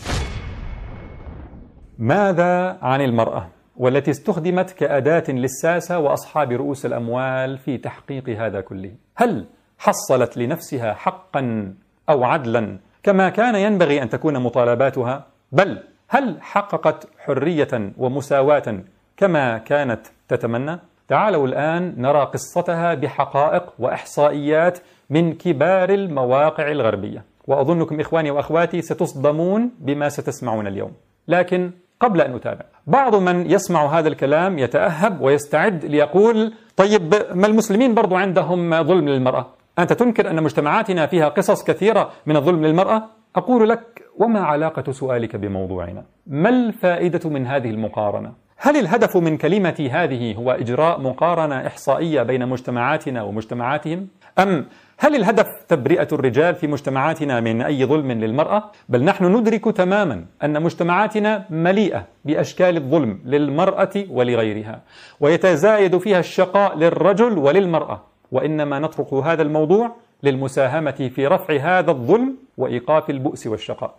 ماذا 1.98 2.78
عن 2.82 3.00
المرأة؟ 3.00 3.57
والتي 3.78 4.10
استخدمت 4.10 4.70
كأداة 4.70 5.24
للساسة 5.28 5.98
وأصحاب 5.98 6.52
رؤوس 6.52 6.86
الأموال 6.86 7.58
في 7.58 7.78
تحقيق 7.78 8.28
هذا 8.28 8.60
كله. 8.60 8.92
هل 9.16 9.46
حصلت 9.78 10.36
لنفسها 10.36 10.94
حقا 10.94 11.74
أو 12.08 12.24
عدلا؟ 12.24 12.78
كما 13.02 13.28
كان 13.28 13.54
ينبغي 13.54 14.02
أن 14.02 14.08
تكون 14.08 14.38
مطالباتها. 14.38 15.26
بل 15.52 15.78
هل 16.08 16.42
حققت 16.42 17.08
حرية 17.18 17.92
ومساواة 17.98 18.82
كما 19.16 19.58
كانت 19.58 20.06
تتمنى؟ 20.28 20.78
تعالوا 21.08 21.46
الآن 21.46 21.94
نرى 21.98 22.24
قصتها 22.24 22.94
بحقائق 22.94 23.72
وإحصائيات 23.78 24.78
من 25.10 25.32
كبار 25.32 25.90
المواقع 25.90 26.70
الغربية. 26.70 27.24
وأظنكم 27.46 28.00
إخواني 28.00 28.30
وأخواتي 28.30 28.82
ستصدمون 28.82 29.70
بما 29.78 30.08
ستسمعون 30.08 30.66
اليوم. 30.66 30.92
لكن 31.28 31.70
قبل 32.00 32.20
أن 32.20 32.34
أتابع 32.34 32.64
بعض 32.86 33.14
من 33.14 33.50
يسمع 33.50 33.98
هذا 33.98 34.08
الكلام 34.08 34.58
يتأهب 34.58 35.20
ويستعد 35.20 35.84
ليقول 35.84 36.52
طيب 36.76 37.14
ما 37.34 37.46
المسلمين 37.46 37.94
برضو 37.94 38.16
عندهم 38.16 38.82
ظلم 38.82 39.08
للمرأة؟ 39.08 39.46
أنت 39.78 39.92
تنكر 39.92 40.30
أن 40.30 40.42
مجتمعاتنا 40.42 41.06
فيها 41.06 41.28
قصص 41.28 41.64
كثيرة 41.64 42.10
من 42.26 42.36
الظلم 42.36 42.66
للمرأة؟ 42.66 43.02
أقول 43.36 43.68
لك 43.68 44.02
وما 44.18 44.40
علاقة 44.40 44.92
سؤالك 44.92 45.36
بموضوعنا؟ 45.36 46.04
ما 46.26 46.48
الفائدة 46.48 47.30
من 47.30 47.46
هذه 47.46 47.70
المقارنة؟ 47.70 48.32
هل 48.56 48.76
الهدف 48.76 49.16
من 49.16 49.36
كلمتي 49.36 49.90
هذه 49.90 50.34
هو 50.34 50.50
إجراء 50.50 51.00
مقارنة 51.00 51.66
إحصائية 51.66 52.22
بين 52.22 52.48
مجتمعاتنا 52.48 53.22
ومجتمعاتهم؟ 53.22 54.08
أم 54.38 54.66
هل 55.00 55.16
الهدف 55.16 55.46
تبرئة 55.68 56.08
الرجال 56.12 56.54
في 56.54 56.66
مجتمعاتنا 56.66 57.40
من 57.40 57.62
أي 57.62 57.84
ظلم 57.84 58.12
للمرأة؟ 58.12 58.70
بل 58.88 59.04
نحن 59.04 59.24
ندرك 59.36 59.64
تماما 59.64 60.24
أن 60.44 60.62
مجتمعاتنا 60.62 61.44
مليئة 61.50 62.06
بأشكال 62.24 62.76
الظلم 62.76 63.20
للمرأة 63.24 63.90
ولغيرها 64.10 64.82
ويتزايد 65.20 65.98
فيها 65.98 66.18
الشقاء 66.18 66.76
للرجل 66.76 67.38
وللمرأة 67.38 68.02
وإنما 68.32 68.78
نترك 68.78 69.12
هذا 69.14 69.42
الموضوع 69.42 69.96
للمساهمة 70.22 71.10
في 71.14 71.26
رفع 71.26 71.56
هذا 71.56 71.90
الظلم 71.90 72.36
وإيقاف 72.56 73.10
البؤس 73.10 73.46
والشقاء 73.46 73.94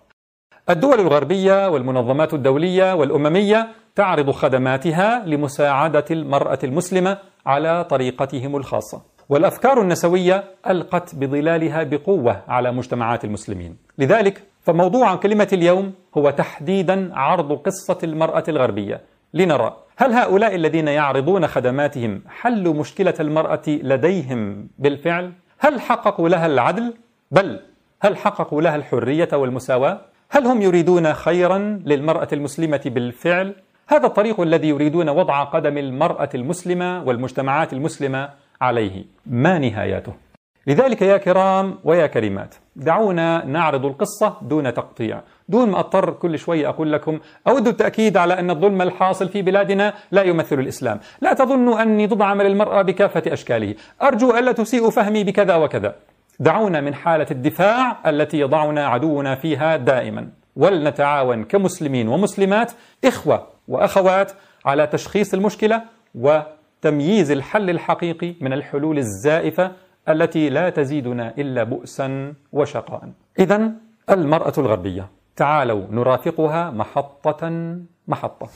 الدول 0.70 1.00
الغربية 1.00 1.70
والمنظمات 1.70 2.34
الدولية 2.34 2.94
والأممية 2.96 3.68
تعرض 3.96 4.32
خدماتها 4.32 5.26
لمساعدة 5.26 6.06
المرأة 6.12 6.60
المسلمة 6.64 7.18
على 7.46 7.84
طريقتهم 7.84 8.56
الخاصة 8.56 9.02
والأفكار 9.30 9.82
النسوية 9.82 10.44
ألقت 10.68 11.16
بظلالها 11.16 11.84
بقوة 11.84 12.42
على 12.48 12.72
مجتمعات 12.72 13.26
المسلمين. 13.26 13.78
لذلك 13.98 14.44
فموضوع 14.62 15.16
كلمة 15.16 15.48
اليوم 15.54 15.94
هو 16.18 16.30
تحديدا 16.30 17.12
عرض 17.14 17.54
قصة 17.54 17.98
المرأة 18.04 18.44
الغربية. 18.48 19.02
لنرى 19.34 19.78
هل 19.98 20.14
هؤلاء 20.14 20.56
الذين 20.56 20.88
يعرضون 20.88 21.48
خدماتهم 21.48 22.22
حلوا 22.28 22.74
مشكلة 22.74 23.14
المرأة 23.20 23.62
لديهم 23.68 24.68
بالفعل؟ 24.80 25.32
هل 25.60 25.82
حققوا 25.82 26.30
لها 26.30 26.46
العدل؟ 26.46 26.94
بل 27.32 27.60
هل 28.02 28.18
حققوا 28.18 28.62
لها 28.62 28.76
الحرية 28.76 29.30
والمساواة؟ 29.34 30.02
هل 30.30 30.46
هم 30.46 30.62
يريدون 30.62 31.14
خيرا 31.14 31.58
للمرأة 31.86 32.28
المسلمة 32.34 32.82
بالفعل؟ 32.86 33.56
هذا 33.88 34.06
الطريق 34.06 34.42
الذي 34.42 34.70
يريدون 34.70 35.10
وضع 35.10 35.44
قدم 35.44 35.78
المرأة 35.78 36.30
المسلمة 36.36 37.04
والمجتمعات 37.04 37.74
المسلمة 37.74 38.30
عليه. 38.62 39.06
ما 39.26 39.60
نهايته 39.60 40.14
لذلك 40.68 41.02
يا 41.02 41.18
كرام 41.18 41.80
ويا 41.84 42.08
كريمات 42.08 42.56
دعونا 42.76 43.46
نعرض 43.46 43.86
القصة 43.86 44.38
دون 44.42 44.74
تقطيع. 44.74 45.22
دون 45.50 45.70
ما 45.70 45.80
أضطر 45.80 46.12
كل 46.12 46.40
شوي 46.40 46.68
أقول 46.68 46.94
لكم 46.94 47.20
أود 47.48 47.68
التأكيد 47.68 48.18
على 48.18 48.40
أن 48.40 48.50
الظلم 48.50 48.82
الحاصل 48.82 49.30
في 49.30 49.42
بلادنا 49.42 49.94
لا 50.12 50.24
يمثل 50.24 50.60
الإسلام. 50.60 51.00
لا 51.22 51.34
تظنوا 51.34 51.82
أني 51.82 52.08
ضد 52.08 52.22
عمل 52.22 52.46
المرأة 52.46 52.82
بكافة 52.82 53.24
أشكاله. 53.34 53.76
أرجو 54.02 54.38
ألا 54.38 54.52
تسيء 54.52 54.90
فهمي 54.90 55.24
بكذا 55.24 55.56
وكذا. 55.56 55.96
دعونا 56.40 56.82
من 56.82 56.94
حالة 56.96 57.28
الدفاع 57.32 58.10
التي 58.10 58.40
يضعنا 58.40 58.88
عدونا 58.88 59.36
فيها 59.36 59.78
دائما. 59.78 60.30
ولنتعاون 60.56 61.44
كمسلمين 61.44 62.08
ومسلمات 62.08 62.72
إخوة 63.06 63.48
وأخوات 63.68 64.32
على 64.66 64.88
تشخيص 64.88 65.34
المشكلة 65.34 65.82
و 66.16 66.40
تمييز 66.82 67.32
الحل 67.32 67.70
الحقيقي 67.70 68.36
من 68.42 68.54
الحلول 68.54 68.98
الزائفة 68.98 69.72
التي 70.10 70.50
لا 70.50 70.70
تزيدنا 70.70 71.34
إلا 71.38 71.64
بؤسا 71.64 72.34
وشقاء. 72.52 73.12
إذا 73.40 73.72
المرأة 74.10 74.54
الغربية 74.58 75.10
تعالوا 75.36 75.84
نرافقها 75.92 76.72
محطة 76.72 77.76
محطة. 78.08 78.48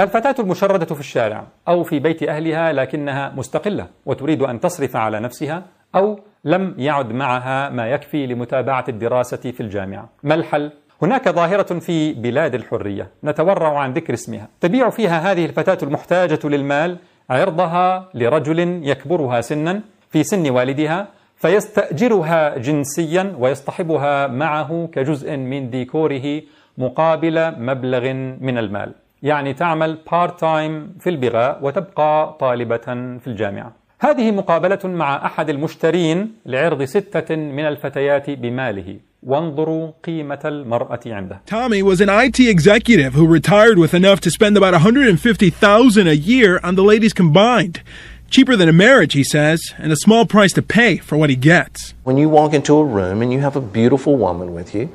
الفتاة 0.00 0.34
المشردة 0.38 0.94
في 0.94 1.00
الشارع 1.00 1.46
أو 1.68 1.82
في 1.82 1.98
بيت 1.98 2.22
أهلها 2.22 2.72
لكنها 2.72 3.32
مستقلة 3.36 3.86
وتريد 4.06 4.42
أن 4.42 4.60
تصرف 4.60 4.96
على 4.96 5.20
نفسها 5.20 5.62
أو 5.94 6.20
لم 6.44 6.74
يعد 6.78 7.12
معها 7.12 7.70
ما 7.70 7.86
يكفي 7.86 8.26
لمتابعة 8.26 8.84
الدراسة 8.88 9.50
في 9.50 9.60
الجامعة. 9.60 10.08
ما 10.22 10.34
الحل؟ 10.34 10.72
هناك 11.02 11.28
ظاهرة 11.28 11.78
في 11.78 12.12
بلاد 12.12 12.54
الحرية 12.54 13.08
نتورع 13.24 13.78
عن 13.78 13.92
ذكر 13.92 14.14
اسمها. 14.14 14.48
تبيع 14.60 14.90
فيها 14.90 15.32
هذه 15.32 15.44
الفتاة 15.46 15.78
المحتاجة 15.82 16.38
للمال 16.44 16.96
عرضها 17.30 18.08
لرجل 18.14 18.58
يكبرها 18.88 19.40
سنا 19.40 19.80
في 20.10 20.22
سن 20.22 20.50
والدها 20.50 21.06
فيستأجرها 21.36 22.58
جنسيا 22.58 23.34
ويصطحبها 23.38 24.26
معه 24.26 24.88
كجزء 24.92 25.36
من 25.36 25.70
ديكوره 25.70 26.42
مقابل 26.78 27.60
مبلغ 27.60 28.12
من 28.40 28.58
المال. 28.58 28.92
يعني 29.22 29.54
تعمل 29.54 29.98
part 30.12 30.40
time 30.40 30.94
في 31.00 31.10
البغاء 31.10 31.58
وتبقى 31.62 32.36
طالبة 32.40 32.86
في 33.18 33.26
الجامعة. 33.26 33.72
هذه 33.99 34.31
مقابلة 34.31 34.79
مع 34.83 35.25
أحد 35.25 35.49
المشترين 35.49 36.33
لعرض 36.45 36.83
ستة 36.83 37.35
من 37.35 37.65
الفتيات 37.65 38.29
بماله 38.29 38.99
وانظروا 39.23 39.91
قيمة 40.03 40.39
المرأة 40.45 40.99
عنده. 41.05 41.41
Tommy 41.45 41.81
was 41.81 42.01
an 42.01 42.09
IT 42.09 42.39
executive 42.39 43.13
who 43.13 43.25
retired 43.25 43.77
with 43.79 43.93
enough 43.93 44.19
to 44.21 44.29
spend 44.29 44.57
about 44.57 44.73
150,000 44.73 46.07
a 46.07 46.13
year 46.13 46.59
on 46.63 46.75
the 46.75 46.83
ladies 46.83 47.13
combined. 47.13 47.81
Cheaper 48.29 48.55
than 48.55 48.67
a 48.67 48.73
marriage, 48.73 49.13
he 49.13 49.23
says, 49.23 49.61
and 49.77 49.91
a 49.91 49.95
small 49.95 50.25
price 50.25 50.51
to 50.53 50.61
pay 50.61 50.97
for 50.97 51.15
what 51.17 51.29
he 51.29 51.35
gets. 51.35 51.93
When 52.03 52.17
you 52.17 52.27
walk 52.29 52.53
into 52.53 52.75
a 52.77 52.83
room 52.83 53.21
and 53.21 53.31
you 53.31 53.39
have 53.39 53.55
a 53.55 53.61
beautiful 53.61 54.17
woman 54.17 54.53
with 54.53 54.75
you, 54.75 54.89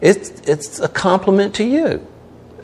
it's, 0.00 0.28
it's 0.46 0.78
a 0.80 0.88
compliment 0.88 1.54
to 1.56 1.64
you 1.64 2.06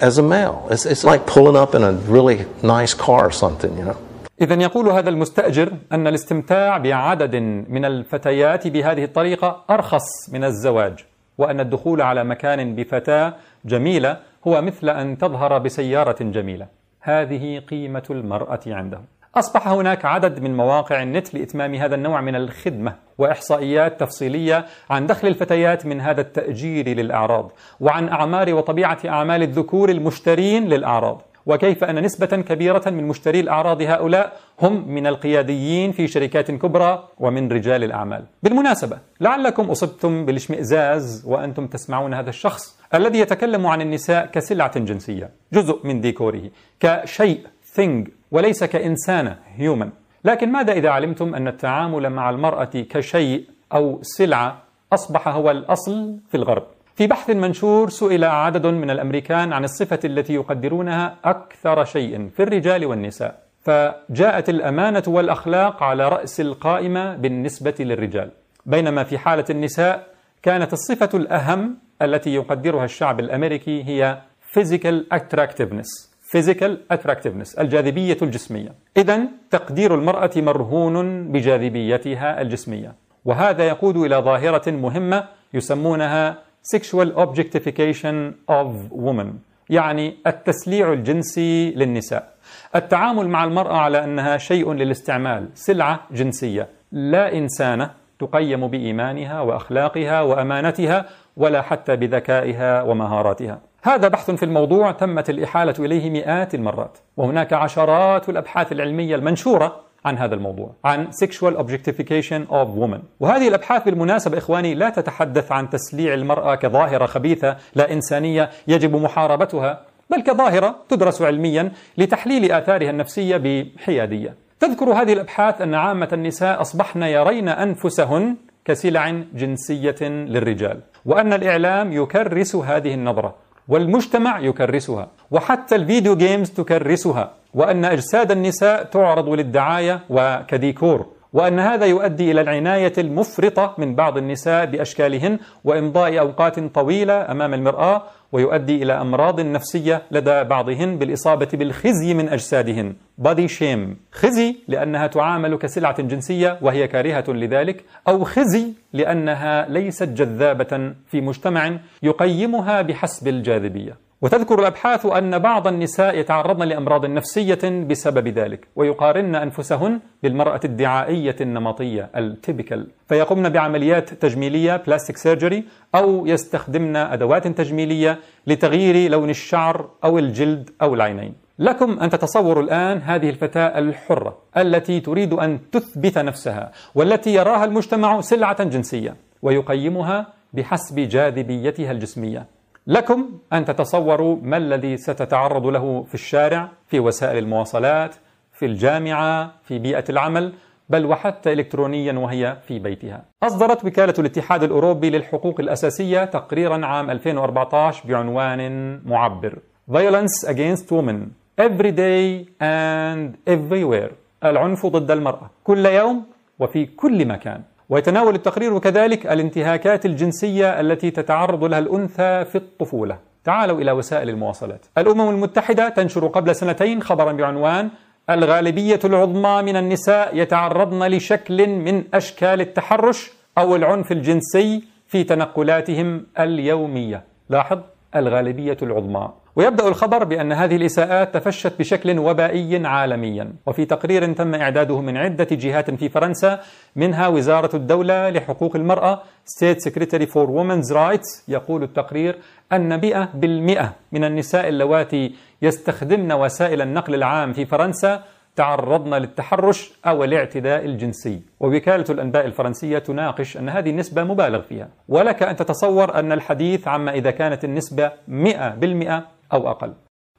as 0.00 0.18
a 0.18 0.22
male. 0.22 0.68
It's, 0.70 0.86
it's 0.86 1.04
like 1.04 1.26
pulling 1.26 1.56
up 1.56 1.74
in 1.74 1.82
a 1.82 1.92
really 1.92 2.46
nice 2.62 2.94
car 2.94 3.26
or 3.26 3.32
something, 3.32 3.76
you 3.76 3.84
know. 3.84 3.98
إذا 4.41 4.55
يقول 4.55 4.87
هذا 4.87 5.09
المستأجر 5.09 5.71
أن 5.91 6.07
الاستمتاع 6.07 6.77
بعدد 6.77 7.35
من 7.69 7.85
الفتيات 7.85 8.67
بهذه 8.67 9.03
الطريقة 9.03 9.63
أرخص 9.69 10.33
من 10.33 10.43
الزواج 10.43 11.05
وأن 11.37 11.59
الدخول 11.59 12.01
على 12.01 12.23
مكان 12.23 12.75
بفتاة 12.75 13.33
جميلة 13.65 14.17
هو 14.47 14.61
مثل 14.61 14.89
أن 14.89 15.17
تظهر 15.17 15.57
بسيارة 15.57 16.15
جميلة. 16.21 16.67
هذه 17.01 17.59
قيمة 17.59 18.03
المرأة 18.09 18.59
عنده 18.67 19.01
أصبح 19.35 19.67
هناك 19.67 20.05
عدد 20.05 20.39
من 20.39 20.57
مواقع 20.57 21.03
النت 21.03 21.33
لإتمام 21.33 21.75
هذا 21.75 21.95
النوع 21.95 22.21
من 22.21 22.35
الخدمة 22.35 22.95
وإحصائيات 23.17 23.99
تفصيلية 23.99 24.65
عن 24.89 25.07
دخل 25.07 25.27
الفتيات 25.27 25.85
من 25.85 26.01
هذا 26.01 26.21
التأجير 26.21 26.87
للأعراض 26.89 27.51
وعن 27.79 28.09
أعمار 28.09 28.53
وطبيعة 28.53 28.97
أعمال 29.05 29.43
الذكور 29.43 29.89
المشترين 29.89 30.69
للأعراض. 30.69 31.21
وكيف 31.45 31.83
أن 31.83 32.03
نسبة 32.03 32.25
كبيرة 32.25 32.83
من 32.87 33.07
مشتري 33.07 33.39
الأعراض 33.39 33.81
هؤلاء 33.81 34.33
هم 34.61 34.87
من 34.87 35.07
القياديين 35.07 35.91
في 35.91 36.07
شركات 36.07 36.51
كبرى 36.51 37.07
ومن 37.19 37.51
رجال 37.51 37.83
الأعمال. 37.83 38.25
بالمناسبة 38.43 38.97
لعلكم 39.21 39.69
أصبتم 39.69 40.25
بالاشمئزاز 40.25 41.23
وأنتم 41.27 41.67
تسمعون 41.67 42.13
هذا 42.13 42.29
الشخص 42.29 42.79
الذي 42.93 43.19
يتكلم 43.19 43.67
عن 43.67 43.81
النساء 43.81 44.25
كسلعة 44.25 44.79
جنسية 44.79 45.29
جزء 45.53 45.79
من 45.83 46.01
ديكوره 46.01 46.49
كشيء 46.79 47.39
thing 47.75 48.09
وليس 48.31 48.63
كإنسانة 48.63 49.37
human. 49.57 49.87
لكن 50.25 50.51
ماذا 50.51 50.73
إذا 50.73 50.89
علمتم 50.89 51.35
أن 51.35 51.47
التعامل 51.47 52.09
مع 52.09 52.29
المرأة 52.29 52.85
كشيء 52.89 53.45
أو 53.73 53.99
سلعة 54.01 54.63
أصبح 54.93 55.27
هو 55.27 55.51
الأصل 55.51 56.17
في 56.29 56.37
الغرب؟ 56.37 56.63
في 56.95 57.07
بحث 57.07 57.29
منشور 57.29 57.89
سئل 57.89 58.23
عدد 58.23 58.65
من 58.67 58.89
الأمريكان 58.89 59.53
عن 59.53 59.63
الصفة 59.63 59.99
التي 60.05 60.33
يقدرونها 60.33 61.15
أكثر 61.25 61.85
شيء 61.85 62.29
في 62.29 62.43
الرجال 62.43 62.85
والنساء 62.85 63.39
فجاءت 63.61 64.49
الأمانة 64.49 65.03
والأخلاق 65.07 65.83
على 65.83 66.09
رأس 66.09 66.41
القائمة 66.41 67.15
بالنسبة 67.15 67.73
للرجال. 67.79 68.31
بينما 68.65 69.03
في 69.03 69.17
حالة 69.17 69.45
النساء 69.49 70.07
كانت 70.43 70.73
الصفة 70.73 71.09
الأهم 71.13 71.77
التي 72.01 72.33
يقدرها 72.35 72.85
الشعب 72.85 73.19
الأمريكي 73.19 73.83
هي 73.83 74.17
physical 74.59 75.17
attractiveness 75.17 76.15
physical 76.35 76.93
attractiveness 76.93 77.59
الجاذبية 77.59 78.17
الجسمية. 78.21 78.69
إذا 78.97 79.19
تقدير 79.51 79.95
المرأة 79.95 80.31
مرهون 80.35 81.27
بجاذبيتها 81.31 82.41
الجسمية 82.41 82.95
وهذا 83.25 83.67
يقود 83.67 83.97
إلى 83.97 84.15
ظاهرة 84.15 84.71
مهمة 84.71 85.23
يسمونها 85.53 86.45
sexual 86.73 87.09
objectification 87.15 88.33
of 88.49 88.67
women 88.91 89.27
يعني 89.69 90.15
التسليع 90.27 90.93
الجنسي 90.93 91.71
للنساء. 91.71 92.33
التعامل 92.75 93.29
مع 93.29 93.43
المرأة 93.43 93.77
على 93.77 94.03
أنها 94.03 94.37
شيء 94.37 94.73
للاستعمال 94.73 95.49
سلعة 95.53 95.99
جنسية. 96.11 96.67
لا 96.91 97.37
إنسانة 97.37 97.91
تقيم 98.19 98.67
بإيمانها 98.67 99.41
وأخلاقها 99.41 100.21
وأمانتها 100.21 101.05
ولا 101.37 101.61
حتى 101.61 101.95
بذكائها 101.95 102.81
ومهاراتها. 102.81 103.59
هذا 103.83 104.07
بحث 104.07 104.31
في 104.31 104.45
الموضوع 104.45 104.91
تمت 104.91 105.29
الإحالة 105.29 105.75
إليه 105.79 106.09
مئات 106.09 106.55
المرات. 106.55 106.97
وهناك 107.17 107.53
عشرات 107.53 108.29
الأبحاث 108.29 108.71
العلمية 108.71 109.15
المنشورة 109.15 109.81
عن 110.05 110.17
هذا 110.17 110.35
الموضوع 110.35 110.71
عن 110.85 111.07
sexual 111.07 111.53
objectification 111.57 112.51
of 112.51 112.67
women 112.79 112.99
وهذه 113.19 113.47
الأبحاث 113.47 113.83
بالمناسبة 113.83 114.37
إخواني 114.37 114.75
لا 114.75 114.89
تتحدث 114.89 115.51
عن 115.51 115.69
تسليع 115.69 116.13
المرأة 116.13 116.55
كظاهرة 116.55 117.05
خبيثة 117.05 117.57
لا 117.75 117.93
إنسانية 117.93 118.49
يجب 118.67 118.95
محاربتها 118.95 119.81
بل 120.09 120.21
كظاهرة 120.21 120.75
تدرس 120.89 121.21
علميا 121.21 121.71
لتحليل 121.97 122.51
آثارها 122.51 122.89
النفسية 122.89 123.37
بحيادية. 123.37 124.33
تذكر 124.59 124.85
هذه 124.93 125.13
الأبحاث 125.13 125.61
أن 125.61 125.73
عامة 125.73 126.09
النساء 126.13 126.61
أصبحن 126.61 127.03
يرين 127.03 127.49
أنفسهن 127.49 128.35
كسلع 128.65 129.09
جنسية 129.33 129.95
للرجال 130.01 130.79
وأن 131.05 131.33
الإعلام 131.33 131.93
يكرس 131.93 132.55
هذه 132.55 132.93
النظرة 132.93 133.35
والمجتمع 133.67 134.39
يكرسها 134.39 135.07
وحتى 135.31 135.75
ال 135.75 135.82
video 135.82 136.15
games 136.15 136.49
تكرسها. 136.51 137.31
وأن 137.55 137.85
أجساد 137.85 138.31
النساء 138.31 138.83
تعرض 138.83 139.29
للدعاية 139.29 139.99
وكديكور 140.09 141.05
وأن 141.33 141.59
هذا 141.59 141.85
يؤدي 141.85 142.31
إلى 142.31 142.41
العناية 142.41 142.93
المفرطة 142.97 143.75
من 143.77 143.95
بعض 143.95 144.17
النساء 144.17 144.65
بأشكالهن 144.65 145.39
وإمضاء 145.63 146.19
أوقات 146.19 146.59
طويلة 146.59 147.31
أمام 147.31 147.53
المرآة 147.53 148.03
ويؤدي 148.31 148.83
إلى 148.83 148.93
أمراض 149.01 149.39
نفسية 149.41 150.01
لدى 150.11 150.43
بعضهن 150.43 150.97
بالإصابة 150.97 151.47
بالخزي 151.53 152.13
من 152.13 152.29
أجسادهن. 152.29 152.93
body 153.17 153.47
shame 153.47 153.97
خزي 154.11 154.55
لأنها 154.67 155.07
تعامل 155.07 155.55
كسلعة 155.57 156.01
جنسية 156.01 156.57
وهي 156.61 156.87
كارهة 156.87 157.23
لذلك 157.27 157.83
أو 158.07 158.23
خزي 158.23 158.65
لأنها 158.93 159.69
ليست 159.69 160.09
جذابة 160.09 160.93
في 161.07 161.21
مجتمع 161.21 161.77
يقيمها 162.03 162.81
بحسب 162.81 163.27
الجاذبية. 163.27 164.04
وتذكر 164.25 164.59
الأبحاث 164.59 165.05
أن 165.05 165.39
بعض 165.39 165.67
النساء 165.67 166.17
يتعرضن 166.17 166.67
لأمراض 166.67 167.05
نفسية 167.05 167.85
بسبب 167.89 168.27
ذلك 168.27 168.67
ويقارن 168.75 169.35
أنفسهن 169.35 169.99
بالمرأة 170.23 170.59
الدعائية 170.65 171.35
النمطية 171.41 172.09
ال 172.15 172.24
typical 172.24 172.87
فيقمن 173.07 173.49
بعمليات 173.49 174.13
تجميلية 174.13 174.75
plastic 174.75 175.17
surgery 175.17 175.63
أو 175.95 176.25
يستخدمن 176.25 176.95
أدوات 176.95 177.47
تجميلية 177.47 178.19
لتغيير 178.47 179.11
لون 179.11 179.29
الشعر 179.29 179.89
أو 180.03 180.19
الجلد 180.19 180.69
أو 180.81 180.93
العينين. 180.93 181.33
لكم 181.59 181.99
أن 181.99 182.09
تتصوروا 182.09 182.63
الآن 182.63 183.01
هذه 183.01 183.29
الفتاة 183.29 183.79
الحرة 183.79 184.37
التي 184.57 184.99
تريد 184.99 185.33
أن 185.33 185.59
تثبت 185.71 186.17
نفسها 186.17 186.71
والتي 186.95 187.33
يراها 187.33 187.65
المجتمع 187.65 188.21
سلعة 188.21 188.63
جنسية 188.63 189.15
ويقيمها 189.41 190.27
بحسب 190.53 190.99
جاذبيتها 190.99 191.91
الجسمية. 191.91 192.54
لكم 192.87 193.29
أن 193.53 193.65
تتصوروا 193.65 194.37
ما 194.41 194.57
الذي 194.57 194.97
ستتعرض 194.97 195.65
له 195.67 196.03
في 196.03 196.13
الشارع 196.13 196.69
في 196.87 196.99
وسائل 196.99 197.37
المواصلات 197.37 198.15
في 198.53 198.65
الجامعة 198.65 199.51
في 199.63 199.79
بيئة 199.79 200.03
العمل 200.09 200.53
بل 200.89 201.05
وحتى 201.05 201.53
إلكترونيا 201.53 202.13
وهي 202.13 202.57
في 202.67 202.79
بيتها. 202.79 203.25
أصدرت 203.43 203.85
وكالة 203.85 204.13
الاتحاد 204.19 204.63
الأوروبي 204.63 205.09
للحقوق 205.09 205.59
الأساسية 205.59 206.25
تقريرا 206.25 206.85
عام 206.85 207.09
2014 207.11 208.07
بعنوان 208.07 209.01
معبر. 209.05 209.59
Violence 209.91 210.47
Against 210.47 210.87
Women. 210.91 211.19
Every 211.61 211.91
Day 211.91 212.45
and 212.61 213.53
Everywhere. 213.53 214.11
العنف 214.43 214.85
ضد 214.85 215.11
المرأة. 215.11 215.49
كل 215.63 215.85
يوم 215.85 216.23
وفي 216.59 216.85
كل 216.85 217.27
مكان. 217.27 217.61
ويتناول 217.89 218.35
التقرير 218.35 218.79
كذلك 218.79 219.27
الانتهاكات 219.27 220.05
الجنسية 220.05 220.79
التي 220.79 221.11
تتعرض 221.11 221.63
لها 221.63 221.79
الأنثى 221.79 222.45
في 222.45 222.55
الطفولة. 222.55 223.17
تعالوا 223.43 223.81
إلى 223.81 223.91
وسائل 223.91 224.29
المواصلات. 224.29 224.85
الأمم 224.97 225.29
المتحدة 225.29 225.89
تنشر 225.89 226.27
قبل 226.27 226.55
سنتين 226.55 227.03
خبرا 227.03 227.31
بعنوان 227.31 227.89
الغالبية 228.29 228.99
العظمى 229.05 229.61
من 229.61 229.75
النساء 229.75 230.37
يتعرضن 230.37 231.07
لشكل 231.07 231.67
من 231.67 232.03
أشكال 232.13 232.61
التحرش 232.61 233.31
أو 233.57 233.75
العنف 233.75 234.11
الجنسي 234.11 234.83
في 235.07 235.23
تنقلاتهم 235.23 236.25
اليومية. 236.39 237.23
لاحظ 237.49 237.79
الغالبية 238.15 238.77
العظمى. 238.81 239.29
ويبدأ 239.55 239.87
الخبر 239.87 240.23
بأن 240.23 240.51
هذه 240.51 240.75
الإساءات 240.75 241.33
تفشت 241.33 241.79
بشكل 241.79 242.19
وبائي 242.19 242.85
عالميا. 242.87 243.53
وفي 243.65 243.85
تقرير 243.85 244.33
تم 244.33 244.55
إعداده 244.55 245.01
من 245.01 245.17
عدة 245.17 245.47
جهات 245.51 245.91
في 245.91 246.09
فرنسا 246.09 246.59
منها 246.95 247.27
وزارة 247.27 247.75
الدولة 247.75 248.29
لحقوق 248.29 248.75
المرأة 248.75 249.21
State 249.45 249.89
Secretary 249.89 250.25
for 250.25 250.47
Women's 250.47 250.93
Rights. 250.93 251.43
يقول 251.47 251.83
التقرير 251.83 252.35
أن 252.73 253.01
100% 253.01 253.93
من 254.11 254.23
النساء 254.23 254.67
اللواتي 254.67 255.35
يستخدمن 255.61 256.31
وسائل 256.31 256.81
النقل 256.81 257.15
العام 257.15 257.53
في 257.53 257.65
فرنسا. 257.65 258.23
تعرضن 258.55 259.13
للتحرش 259.13 259.93
أو 260.05 260.23
الاعتداء 260.23 260.85
الجنسي. 260.85 261.41
ووكالة 261.59 262.05
الأنباء 262.09 262.45
الفرنسية 262.45 262.97
تناقش 262.97 263.57
أن 263.57 263.69
هذه 263.69 263.89
النسبة 263.89 264.23
مبالغ 264.23 264.61
فيها. 264.61 264.87
ولك 265.09 265.43
أن 265.43 265.55
تتصور 265.55 266.15
أن 266.19 266.31
الحديث 266.31 266.87
عما 266.87 267.13
إذا 267.13 267.31
كانت 267.31 267.63
النسبة 267.63 268.11
100% 268.27 269.34
أو 269.53 269.69
أقل. 269.69 269.93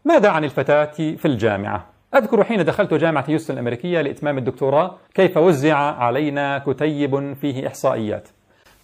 ماذا 0.04 0.28
عن 0.28 0.44
الفتاة 0.44 0.92
في 0.94 1.24
الجامعة؟ 1.24 1.86
أذكر 2.14 2.44
حين 2.44 2.64
دخلت 2.64 2.94
جامعة 2.94 3.24
هيوستن 3.28 3.54
الأمريكية 3.54 4.00
لإتمام 4.00 4.38
الدكتوراه 4.38 4.94
كيف 5.14 5.36
وزع 5.36 5.76
علينا 5.76 6.58
كتيب 6.58 7.34
فيه 7.40 7.66
إحصائيات. 7.66 8.28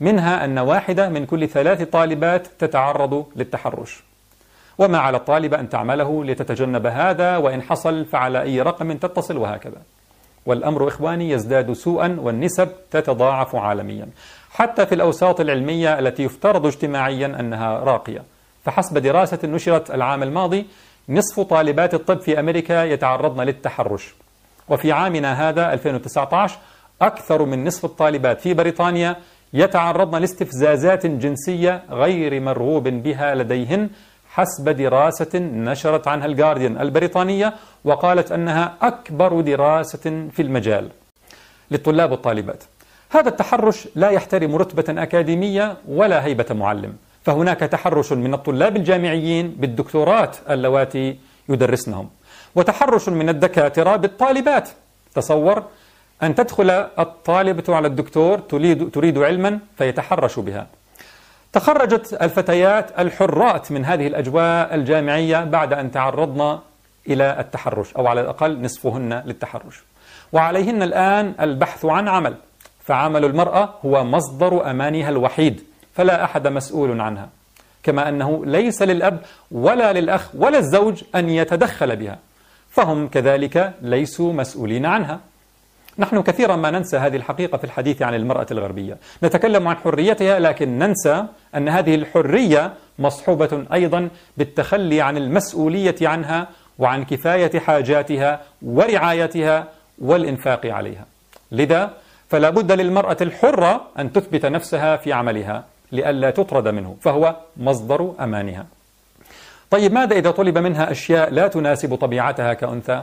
منها 0.00 0.44
أن 0.44 0.58
واحدة 0.58 1.08
من 1.08 1.26
كل 1.26 1.48
ثلاث 1.48 1.82
طالبات 1.82 2.46
تتعرض 2.46 3.26
للتحرش. 3.36 4.04
وما 4.78 4.98
على 4.98 5.16
الطالبة 5.16 5.60
أن 5.60 5.68
تعمله 5.68 6.24
لتتجنب 6.24 6.86
هذا 6.86 7.36
وإن 7.36 7.62
حصل 7.62 8.04
فعلى 8.04 8.42
أي 8.42 8.62
رقم 8.62 8.92
تتصل 8.92 9.36
وهكذا. 9.36 9.82
والأمر 10.46 10.88
إخواني 10.88 11.30
يزداد 11.30 11.72
سوءا 11.72 12.16
والنسب 12.20 12.68
تتضاعف 12.90 13.56
عالميا. 13.56 14.08
حتى 14.50 14.86
في 14.86 14.94
الأوساط 14.94 15.40
العلمية 15.40 15.98
التي 15.98 16.22
يفترض 16.22 16.66
اجتماعيا 16.66 17.26
أنها 17.26 17.78
راقية. 17.78 18.22
فحسب 18.64 18.98
دراسة 18.98 19.38
نشرت 19.44 19.90
العام 19.90 20.22
الماضي 20.22 20.66
نصف 21.08 21.40
طالبات 21.40 21.94
الطب 21.94 22.20
في 22.20 22.40
أمريكا 22.40 22.84
يتعرضن 22.84 23.42
للتحرش. 23.44 24.14
وفي 24.68 24.92
عامنا 24.92 25.48
هذا 25.48 25.72
2019 25.72 26.58
أكثر 27.02 27.44
من 27.44 27.64
نصف 27.64 27.84
الطالبات 27.84 28.40
في 28.40 28.54
بريطانيا 28.54 29.16
يتعرضن 29.52 30.18
لاستفزازات 30.18 31.06
جنسية 31.06 31.82
غير 31.90 32.40
مرغوب 32.40 32.88
بها 32.88 33.34
لديهن 33.34 33.90
حسب 34.30 34.68
دراسة 34.68 35.38
نشرت 35.38 36.08
عنها 36.08 36.26
الجارديان 36.26 36.80
البريطانية 36.80 37.54
وقالت 37.84 38.32
أنها 38.32 38.74
أكبر 38.82 39.40
دراسة 39.40 40.28
في 40.32 40.42
المجال. 40.42 40.88
للطلاب 41.70 42.10
والطالبات 42.10 42.64
هذا 43.10 43.28
التحرش 43.28 43.88
لا 43.94 44.10
يحترم 44.10 44.56
رتبة 44.56 45.02
أكاديمية 45.02 45.76
ولا 45.88 46.24
هيبة 46.24 46.46
معلم. 46.50 46.96
فهناك 47.24 47.60
تحرش 47.60 48.12
من 48.12 48.34
الطلاب 48.34 48.76
الجامعيين 48.76 49.48
بالدكتورات 49.48 50.36
اللواتي 50.50 51.16
يدرسنهم 51.48 52.10
وتحرش 52.54 53.08
من 53.08 53.28
الدكاترة 53.28 53.96
بالطالبات. 53.96 54.68
تصور 55.14 55.62
أن 56.22 56.34
تدخل 56.34 56.70
الطالبة 56.98 57.74
على 57.76 57.86
الدكتور 57.88 58.38
تريد, 58.38 58.90
تريد 58.90 59.18
علما 59.18 59.58
فيتحرش 59.78 60.38
بها. 60.38 60.66
تخرجت 61.52 62.18
الفتيات 62.22 63.00
الحرات 63.00 63.72
من 63.72 63.84
هذه 63.84 64.06
الأجواء 64.06 64.74
الجامعية 64.74 65.44
بعد 65.44 65.72
أن 65.72 65.90
تعرضن 65.90 66.58
إلى 67.08 67.36
التحرش 67.40 67.94
أو 67.94 68.06
على 68.06 68.20
الأقل 68.20 68.62
نصفهن 68.62 69.22
للتحرش. 69.26 69.82
وعليهن 70.32 70.82
الآن 70.82 71.34
البحث 71.40 71.84
عن 71.84 72.08
عمل 72.08 72.34
فعمل 72.84 73.24
المرأة 73.24 73.74
هو 73.84 74.04
مصدر 74.04 74.70
أمانها 74.70 75.08
الوحيد. 75.08 75.64
فلا 75.94 76.24
أحد 76.24 76.48
مسؤول 76.48 77.00
عنها. 77.00 77.28
كما 77.82 78.08
أنه 78.08 78.46
ليس 78.46 78.82
للأب 78.82 79.18
ولا 79.50 79.92
للأخ 79.92 80.28
ولا 80.34 80.58
الزوج 80.58 81.02
أن 81.14 81.28
يتدخل 81.28 81.96
بها 81.96 82.18
فهم 82.70 83.08
كذلك 83.08 83.72
ليسوا 83.82 84.32
مسؤولين 84.32 84.86
عنها. 84.86 85.20
نحن 85.98 86.22
كثيرا 86.22 86.56
ما 86.56 86.70
ننسى 86.70 86.96
هذه 86.96 87.16
الحقيقة 87.16 87.58
في 87.58 87.64
الحديث 87.64 88.02
عن 88.02 88.14
المرأة 88.14 88.46
الغربية. 88.50 88.96
نتكلم 89.24 89.68
عن 89.68 89.76
حريتها 89.76 90.38
لكن 90.38 90.78
ننسى 90.78 91.24
أن 91.54 91.68
هذه 91.68 91.94
الحرية 91.94 92.72
مصحوبة 92.98 93.64
أيضا 93.72 94.08
بالتخلي 94.36 95.00
عن 95.00 95.16
المسؤولية 95.16 95.96
عنها 96.02 96.48
وعن 96.78 97.04
كفاية 97.04 97.58
حاجاتها 97.58 98.40
ورعايتها 98.62 99.68
والإنفاق 99.98 100.66
عليها. 100.66 101.06
لذا 101.52 101.90
فلا 102.28 102.50
بد 102.50 102.72
للمرأة 102.72 103.16
الحرة 103.20 103.88
أن 103.98 104.12
تثبت 104.12 104.46
نفسها 104.46 104.96
في 104.96 105.12
عملها. 105.12 105.64
لئلا 105.92 106.30
تطرد 106.30 106.68
منه 106.68 106.96
فهو 107.00 107.36
مصدر 107.56 108.14
أمانها. 108.20 108.66
طيب 109.70 109.92
ماذا 109.92 110.16
إذا 110.16 110.30
طلب 110.30 110.58
منها 110.58 110.90
أشياء 110.90 111.30
لا 111.30 111.48
تناسب 111.48 111.94
طبيعتها 111.94 112.54
كأنثى؟ 112.54 113.02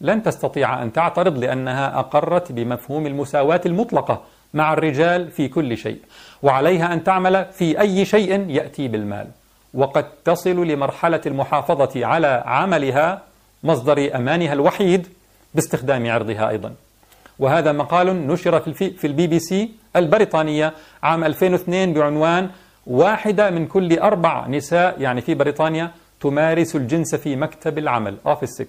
لن 0.00 0.22
تستطيع 0.22 0.82
أن 0.82 0.92
تعترض 0.92 1.38
لأنها 1.38 1.98
أقرت 1.98 2.52
بمفهوم 2.52 3.06
المساواة 3.06 3.60
المطلقة 3.66 4.22
مع 4.54 4.72
الرجال 4.72 5.30
في 5.30 5.48
كل 5.48 5.76
شيء 5.76 5.98
وعليها 6.42 6.92
أن 6.92 7.04
تعمل 7.04 7.44
في 7.52 7.80
أي 7.80 8.04
شيء 8.04 8.50
يأتي 8.50 8.88
بالمال. 8.88 9.26
وقد 9.74 10.04
تصل 10.24 10.66
لمرحلة 10.66 11.20
المحافظة 11.26 12.06
على 12.06 12.42
عملها 12.46 13.22
مصدر 13.64 14.16
أمانها 14.16 14.52
الوحيد 14.52 15.06
باستخدام 15.54 16.10
عرضها 16.10 16.48
أيضا. 16.48 16.74
وهذا 17.38 17.72
مقال 17.72 18.26
نشر 18.26 18.60
في 18.74 19.04
البي 19.06 19.26
بي 19.26 19.38
سي 19.38 19.70
البريطانية 19.96 20.72
عام 21.02 21.24
2002 21.24 21.92
بعنوان 21.92 22.50
واحدة 22.86 23.50
من 23.50 23.66
كل 23.66 23.98
أربع 23.98 24.46
نساء 24.48 25.00
يعني 25.00 25.20
في 25.20 25.34
بريطانيا 25.34 25.90
تمارس 26.20 26.76
الجنس 26.76 27.14
في 27.14 27.36
مكتب 27.36 27.78
العمل 27.78 28.16
office 28.26 28.50
sex 28.50 28.66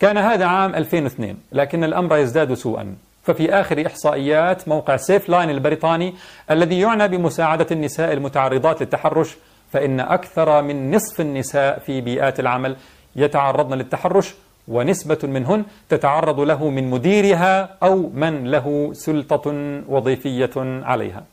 كان 0.00 0.18
هذا 0.18 0.44
عام 0.46 0.74
2002 0.74 1.36
لكن 1.52 1.84
الأمر 1.84 2.16
يزداد 2.16 2.54
سوءا. 2.54 2.96
ففي 3.22 3.52
آخر 3.54 3.86
إحصائيات 3.86 4.68
موقع 4.68 4.96
Safeline 4.96 5.50
البريطاني 5.50 6.14
الذي 6.50 6.80
يعنى 6.80 7.08
بمساعدة 7.08 7.66
النساء 7.70 8.12
المتعرضات 8.12 8.80
للتحرش 8.80 9.36
فإن 9.72 10.00
أكثر 10.00 10.62
من 10.62 10.94
نصف 10.94 11.20
النساء 11.20 11.78
في 11.78 12.00
بيئات 12.00 12.40
العمل 12.40 12.76
يتعرضن 13.16 13.78
للتحرش 13.78 14.34
ونسبة 14.68 15.18
منهن 15.22 15.64
تتعرض 15.88 16.40
له 16.40 16.70
من 16.70 16.90
مديرها 16.90 17.76
أو 17.82 18.10
من 18.14 18.44
له 18.50 18.90
سلطة 18.94 19.52
وظيفية 19.88 20.50
عليها. 20.56 21.24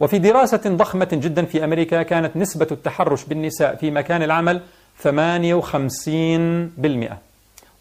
وفي 0.00 0.18
دراسة 0.18 0.60
ضخمة 0.66 1.08
جدا 1.12 1.44
في 1.44 1.64
أمريكا 1.64 2.02
كانت 2.02 2.36
نسبة 2.36 2.66
التحرش 2.72 3.24
بالنساء 3.24 3.74
في 3.76 3.90
مكان 3.90 4.22
العمل 4.22 4.60
58% 5.02 5.08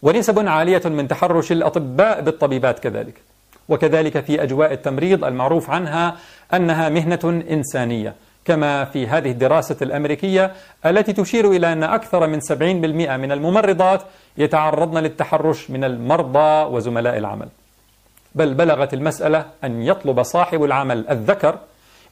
ونسب 0.02 0.48
عالية 0.48 0.82
من 0.86 1.08
تحرش 1.08 1.52
الأطباء 1.52 2.22
بالطبيبات 2.22 2.80
كذلك. 2.80 3.22
وكذلك 3.70 4.20
في 4.20 4.44
أجواء 4.44 4.74
التمريض 4.74 5.24
المعروف 5.26 5.70
عنها 5.70 6.16
أنها 6.54 6.90
مهنة 6.90 7.44
إنسانية 7.52 8.16
كما 8.46 8.86
في 8.86 9.08
هذه 9.08 9.32
الدراسة 9.32 9.76
الأمريكية 9.82 10.52
التي 10.86 11.14
تشير 11.14 11.52
إلى 11.52 11.74
أن 11.74 11.84
أكثر 11.84 12.28
من 12.28 12.40
70% 12.42 12.54
من 13.18 13.32
الممرضات 13.32 14.02
يتعرضن 14.40 14.98
للتحرش 14.98 15.70
من 15.72 15.84
المرضى 15.84 16.76
وزملاء 16.76 17.18
العمل. 17.18 17.48
بل 18.36 18.54
بلغت 18.54 18.94
المسألة 18.94 19.46
أن 19.64 19.82
يطلب 19.82 20.24
صاحب 20.24 20.64
العمل 20.64 21.08
الذكر 21.10 21.58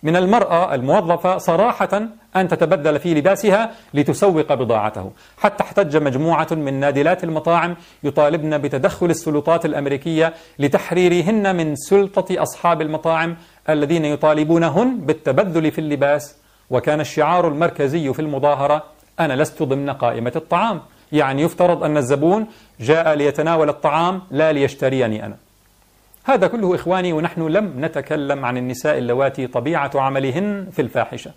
من 0.04 0.16
المرأة 0.16 0.76
الموظفة 0.76 1.38
صراحة 1.38 2.02
أن 2.36 2.48
تتبدل 2.48 3.00
في 3.00 3.14
لباسها 3.14 3.72
لتسوق 3.94 4.54
بضاعته. 4.54 5.12
حتى 5.38 5.64
احتج 5.64 5.98
مجموعة 5.98 6.48
من 6.52 6.74
نادلات 6.74 7.24
المطاعم 7.24 7.76
يطالبن 8.04 8.58
بتدخل 8.58 9.10
السلطات 9.10 9.66
الأمريكية 9.66 10.34
لتحريرهن 10.60 11.56
من 11.56 11.76
سلطة 11.76 12.44
أصحاب 12.44 12.82
المطاعم 12.82 13.38
الذين 13.70 14.06
يطالبونهن 14.06 14.98
بالتبذل 14.98 15.72
في 15.72 15.82
اللباس. 15.82 16.36
وكان 16.70 17.00
الشعار 17.00 17.48
المركزي 17.48 18.14
في 18.14 18.22
المظاهرة 18.22 18.84
أنا 19.20 19.34
لست 19.34 19.64
ضمن 19.64 19.90
قائمة 19.90 20.32
الطعام. 20.36 20.82
يعني 21.12 21.42
يفترض 21.42 21.84
أن 21.84 21.98
الزبون 21.98 22.48
جاء 22.80 23.14
ليتناول 23.14 23.70
الطعام 23.70 24.22
لا 24.32 24.52
ليشتريني 24.52 25.26
أنا. 25.26 25.38
هذا 26.24 26.48
كله 26.48 26.76
إخواني 26.76 27.14
ونحن 27.14 27.42
لم 27.42 27.86
نتكلم 27.86 28.46
عن 28.46 28.58
النساء 28.58 28.98
اللواتي 28.98 29.48
طبيعة 29.48 29.92
عملهن 29.96 30.68
في 30.72 30.82
الفاحشة. 30.82 31.32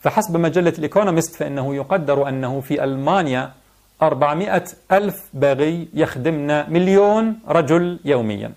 فحسب 0.00 0.36
مجلة 0.36 0.72
الإيكونومست 0.78 1.34
فإنه 1.34 1.74
يقدر 1.74 2.28
أنه 2.28 2.60
في 2.60 2.84
ألمانيا 2.84 3.50
400 4.02 4.64
ألف 4.92 5.16
باغي 5.34 5.88
يخدمن 5.94 6.72
مليون 6.72 7.38
رجل 7.48 7.98
يوميا. 8.04 8.52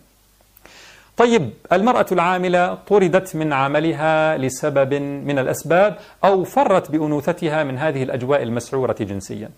طيب 1.17 1.49
المرأة 1.73 2.05
العاملة 2.11 2.73
طردت 2.73 3.35
من 3.35 3.53
عملها 3.53 4.37
لسبب 4.37 4.93
من 4.93 5.39
الأسباب 5.39 5.97
أو 6.23 6.43
فرت 6.43 6.91
بأنوثتها 6.91 7.63
من 7.63 7.77
هذه 7.77 8.03
الأجواء 8.03 8.43
المسعورة 8.43 8.95
جنسيا. 8.99 9.49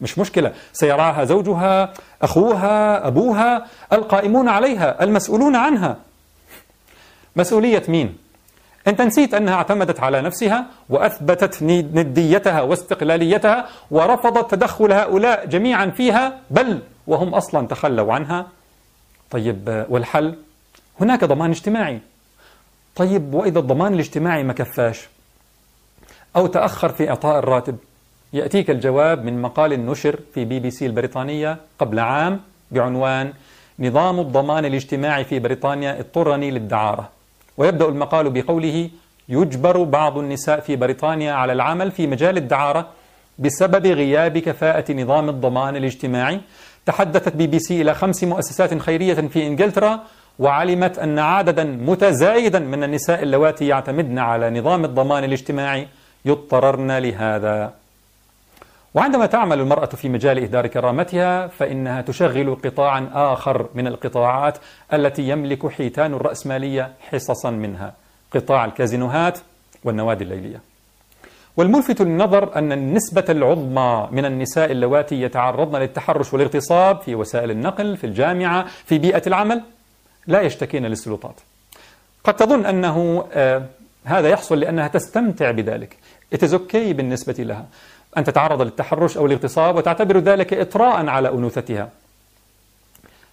مش 0.00 0.18
مشكلة. 0.18 0.52
سيراها 0.72 1.24
زوجها 1.24 1.92
أخوها 2.22 3.06
أبوها 3.06 3.66
القائمون 3.92 4.48
عليها 4.48 5.04
المسؤولون 5.04 5.56
عنها. 5.56 5.96
مسؤولية 7.36 7.82
مين؟ 7.88 8.16
أنت 8.88 9.00
نسيت 9.00 9.34
أنها 9.34 9.54
اعتمدت 9.54 10.00
على 10.00 10.20
نفسها 10.20 10.66
وأثبتت 10.88 11.62
نديتها 11.62 12.62
واستقلاليتها 12.62 13.68
ورفضت 13.90 14.50
تدخل 14.50 14.92
هؤلاء 14.92 15.46
جميعا 15.46 15.86
فيها 15.86 16.40
بل 16.50 16.80
وهم 17.06 17.34
أصلا 17.34 17.66
تخلوا 17.66 18.14
عنها. 18.14 18.46
طيب 19.30 19.86
والحل؟ 19.88 20.34
هناك 21.00 21.24
ضمان 21.24 21.50
اجتماعي. 21.50 22.00
طيب 22.96 23.34
وإذا 23.34 23.58
الضمان 23.58 23.94
الاجتماعي 23.94 24.42
ما 24.42 24.52
كفاش؟ 24.52 25.08
أو 26.36 26.46
تأخر 26.46 26.88
في 26.88 27.10
إعطاء 27.10 27.38
الراتب؟ 27.38 27.76
يأتيك 28.32 28.70
الجواب 28.70 29.24
من 29.24 29.42
مقال 29.42 29.86
نشر 29.86 30.18
في 30.34 30.44
بي 30.44 30.60
بي 30.60 30.70
سي 30.70 30.86
البريطانية 30.86 31.56
قبل 31.78 31.98
عام 31.98 32.40
بعنوان 32.70 33.32
نظام 33.78 34.20
الضمان 34.20 34.64
الاجتماعي 34.64 35.24
في 35.24 35.38
بريطانيا 35.38 36.00
اضطرني 36.00 36.50
للدعارة. 36.50 37.08
ويبدأ 37.56 37.88
المقال 37.88 38.30
بقوله 38.30 38.90
يجبر 39.28 39.82
بعض 39.82 40.18
النساء 40.18 40.60
في 40.60 40.76
بريطانيا 40.76 41.32
على 41.32 41.52
العمل 41.52 41.90
في 41.90 42.06
مجال 42.06 42.36
الدعارة 42.36 42.86
بسبب 43.38 43.86
غياب 43.86 44.38
كفاءة 44.38 44.92
نظام 44.92 45.28
الضمان 45.28 45.76
الاجتماعي. 45.76 46.40
تحدثت 46.86 47.36
بي 47.36 47.46
بي 47.46 47.58
سي 47.58 47.82
إلى 47.82 47.94
خمس 47.94 48.24
مؤسسات 48.24 48.78
خيرية 48.78 49.14
في 49.14 49.46
إنجلترا 49.46 50.00
وعلمت 50.38 50.98
أن 50.98 51.18
عددا 51.18 51.64
متزايدا 51.64 52.58
من 52.58 52.84
النساء 52.84 53.22
اللواتي 53.22 53.66
يعتمدن 53.66 54.18
على 54.18 54.60
نظام 54.60 54.84
الضمان 54.84 55.24
الاجتماعي. 55.24 55.88
يضطررن 56.24 56.98
لهذا. 56.98 57.72
وعندما 58.94 59.26
تعمل 59.26 59.60
المرأة 59.60 59.86
في 59.86 60.08
مجال 60.08 60.38
إهدار 60.38 60.66
كرامتها 60.66 61.46
فإنها 61.46 62.00
تشغل 62.00 62.54
قطاعا 62.64 63.10
آخر 63.14 63.68
من 63.74 63.86
القطاعات 63.86 64.58
التي 64.92 65.28
يملك 65.28 65.68
حيتان 65.68 66.14
الرأسمالية 66.14 66.92
حصصا 67.00 67.50
منها 67.50 67.94
قطاع 68.34 68.64
الكازينوهات 68.64 69.38
والنوادي 69.84 70.24
الليلية. 70.24 70.60
والملفت 71.56 72.02
للنظر 72.02 72.56
أن 72.56 72.72
النسبة 72.72 73.24
العظمى 73.28 74.08
من 74.12 74.24
النساء 74.24 74.72
اللواتي 74.72 75.22
يتعرضن 75.22 75.78
للتحرش 75.78 76.32
والاغتصاب 76.32 77.00
في 77.00 77.14
وسائل 77.14 77.50
النقل 77.50 77.96
في 77.96 78.04
الجامعة 78.04 78.66
في 78.84 78.98
بيئة 78.98 79.22
العمل 79.26 79.62
لا 80.26 80.40
يشتكين 80.40 80.86
للسلطات. 80.86 81.40
قد 82.24 82.36
تظن 82.36 82.66
أنه 82.66 83.24
آه 83.32 83.62
هذا 84.04 84.28
يحصل 84.28 84.60
لأنها 84.60 84.88
تستمتع 84.88 85.50
بذلك. 85.50 85.96
It 86.34 86.38
is 86.38 86.52
okay 86.52 86.92
بالنسبة 86.92 87.34
لها. 87.38 87.66
أن 88.16 88.24
تتعرض 88.24 88.62
للتحرش 88.62 89.16
أو 89.16 89.26
الاغتصاب 89.26 89.76
وتعتبر 89.76 90.18
ذلك 90.18 90.54
إطراء 90.54 91.06
على 91.06 91.28
أنوثتها. 91.28 91.88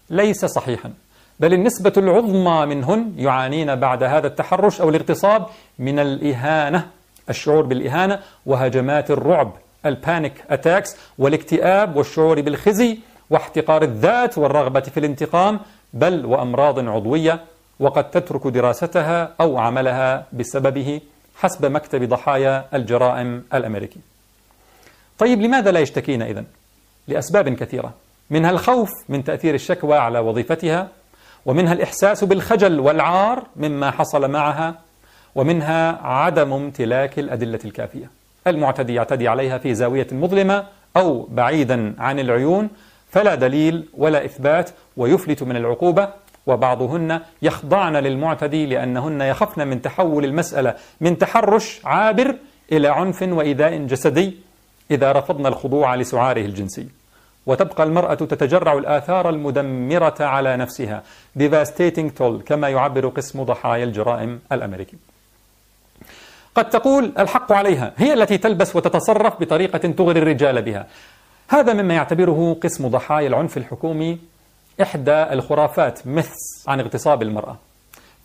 ليس 0.09 0.45
صحيحا 0.45 0.93
بل 1.39 1.53
النسبة 1.53 1.93
العظمى 1.97 2.75
منهن 2.75 3.13
يعانين 3.17 3.75
بعد 3.75 4.03
هذا 4.03 4.27
التحرش 4.27 4.81
أو 4.81 4.89
الاغتصاب 4.89 5.45
من 5.79 5.99
الإهانة 5.99 6.88
الشعور 7.29 7.65
بالإهانة 7.65 8.19
وهجمات 8.45 9.11
الرعب 9.11 9.51
ال 9.85 9.95
panic 9.95 10.43
attacks 10.49 10.97
والاكتئاب 11.17 11.95
والشعور 11.95 12.41
بالخزي 12.41 12.97
واحتقار 13.29 13.83
الذات 13.83 14.38
والرغبة 14.38 14.79
في 14.79 14.99
الانتقام 14.99 15.59
بل 15.93 16.25
وأمراض 16.25 16.89
عضوية 16.89 17.39
وقد 17.79 18.11
تترك 18.11 18.47
دراستها 18.47 19.33
أو 19.41 19.57
عملها 19.57 20.25
بسببه 20.33 21.01
حسب 21.35 21.65
مكتب 21.65 22.09
ضحايا 22.09 22.65
الجرائم 22.73 23.43
الأمريكي. 23.53 23.99
طيب 25.19 25.41
لماذا 25.41 25.71
لا 25.71 25.80
يشتكين 25.80 26.21
إذن؟ 26.21 26.45
لأسباب 27.08 27.49
كثيرة 27.49 27.93
منها 28.30 28.51
الخوف 28.51 28.89
من 29.10 29.23
تأثير 29.23 29.54
الشكوى 29.54 29.97
على 29.97 30.19
وظيفتها 30.19 30.88
ومنها 31.45 31.73
الإحساس 31.73 32.23
بالخجل 32.23 32.80
والعار 32.80 33.43
مما 33.56 33.91
حصل 33.91 34.32
معها 34.32 34.75
ومنها 35.36 35.99
عدم 36.08 36.54
امتلاك 36.54 37.19
الأدلة 37.19 37.60
الكافية 37.65 38.10
المعتدي 38.47 38.93
يعتدي 38.93 39.28
عليها 39.28 39.58
في 39.58 39.73
زاوية 39.73 40.08
مظلمة 40.12 40.65
أو 40.97 41.28
بعيدا 41.32 41.95
عن 41.99 42.19
العيون 42.19 42.69
فلا 43.10 43.36
دليل 43.36 43.88
ولا 43.97 44.25
إثبات 44.25 44.69
ويفلت 44.97 45.43
من 45.43 45.56
العقوبة 45.56 46.10
وبعضهن 46.47 47.21
يخضعن 47.41 47.97
للمعتدي 47.97 48.65
لأنهن 48.65 49.21
يخفن 49.21 49.67
من 49.67 49.82
تحول 49.82 50.25
المسألة 50.25 50.75
من 51.01 51.17
تحرش 51.17 51.82
عابر 51.86 52.36
إلى 52.71 52.88
عنف 52.88 53.21
وإيذاء 53.21 53.78
جسدي 53.78 54.44
إذا 54.91 55.11
رفضن 55.11 55.45
الخضوع 55.45 55.95
لسعاره 55.95 56.45
الجنسي. 56.45 56.87
وتبقى 57.45 57.83
المرأة 57.83 58.13
تتجرع 58.13 58.73
الآثار 58.73 59.29
المدمرة 59.29 60.15
على 60.19 60.57
نفسها. 60.57 61.03
Devastating 61.39 62.09
toll 62.19 62.43
كما 62.45 62.69
يعبر 62.69 63.07
قسم 63.07 63.43
ضحايا 63.43 63.83
الجرائم 63.83 64.39
الأمريكي. 64.51 64.97
قد 66.55 66.69
تقول 66.69 67.13
الحق 67.19 67.51
عليها 67.51 67.93
هي 67.97 68.13
التي 68.13 68.37
تلبس 68.37 68.75
وتتصرف 68.75 69.41
بطريقة 69.41 69.77
تغري 69.77 70.19
الرجال 70.19 70.61
بها. 70.61 70.87
هذا 71.49 71.73
مما 71.73 71.93
يعتبره 71.93 72.57
قسم 72.63 72.87
ضحايا 72.87 73.27
العنف 73.27 73.57
الحكومي 73.57 74.19
إحدى 74.81 75.11
الخرافات 75.11 76.07
مثس 76.07 76.67
عن 76.67 76.79
اغتصاب 76.79 77.21
المرأة. 77.21 77.57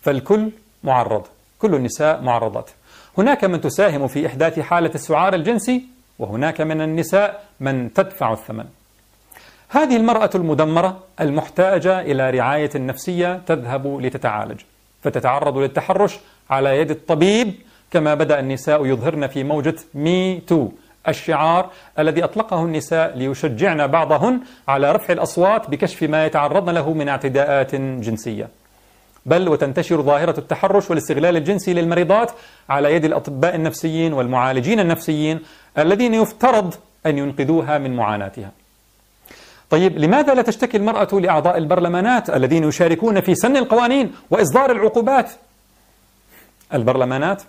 فالكل 0.01 0.51
معرض 0.83 1.23
كل 1.59 1.75
النساء 1.75 2.21
معرضات. 2.21 2.69
هناك 3.17 3.43
من 3.43 3.61
تساهم 3.61 4.07
في 4.07 4.27
إحداث 4.27 4.59
حالة 4.59 4.91
السعار 4.95 5.33
الجنسي 5.33 5.83
وهناك 6.21 6.61
من 6.61 6.81
النساء 6.81 7.43
من 7.59 7.93
تدفع 7.93 8.33
الثمن. 8.33 8.65
هذه 9.69 9.97
المرأة 9.97 10.29
المدمرة 10.35 10.99
المحتاجة 11.21 12.01
إلى 12.01 12.29
رعاية 12.29 12.69
نفسية 12.75 13.41
تذهب 13.47 14.01
لتتعالج 14.01 14.59
فتتعرض 15.03 15.57
للتحرش 15.57 16.19
على 16.49 16.77
يد 16.77 16.91
الطبيب 16.91 17.53
كما 17.91 18.13
بدأ 18.13 18.39
النساء 18.39 18.85
يظهرن 18.85 19.27
في 19.27 19.43
موجة 19.43 19.75
مي 19.93 20.41
تو 20.47 20.69
الشعار 21.07 21.69
الذي 21.99 22.23
أطلقه 22.23 22.63
النساء 22.63 23.17
ليشجعن 23.17 23.87
بعضهن 23.87 24.39
على 24.67 24.91
رفع 24.91 25.13
الأصوات 25.13 25.69
بكشف 25.69 26.03
ما 26.03 26.25
يتعرضن 26.25 26.73
له 26.73 26.93
من 26.93 27.09
اعتداءات 27.09 27.75
جنسية. 27.75 28.47
بل 29.25 29.49
وتنتشر 29.49 30.01
ظاهرة 30.01 30.39
التحرش 30.39 30.89
والاستغلال 30.89 31.37
الجنسي 31.37 31.73
للمريضات 31.73 32.31
على 32.69 32.93
يد 32.93 33.05
الأطباء 33.05 33.55
النفسيين 33.55 34.13
والمعالجين 34.13 34.79
النفسيين 34.79 35.39
الذين 35.77 36.13
يفترض 36.13 36.73
أن 37.05 37.17
ينقذوها 37.17 37.77
من 37.77 37.95
معاناتها 37.95 38.51
طيب 39.69 39.97
لماذا 39.97 40.33
لا 40.33 40.41
تشتكي 40.41 40.77
المرأة 40.77 41.07
لأعضاء 41.19 41.57
البرلمانات 41.57 42.29
الذين 42.29 42.63
يشاركون 42.63 43.21
في 43.21 43.35
سن 43.35 43.57
القوانين 43.57 44.13
وإصدار 44.29 44.71
العقوبات 44.71 45.31
البرلمانات 46.73 47.43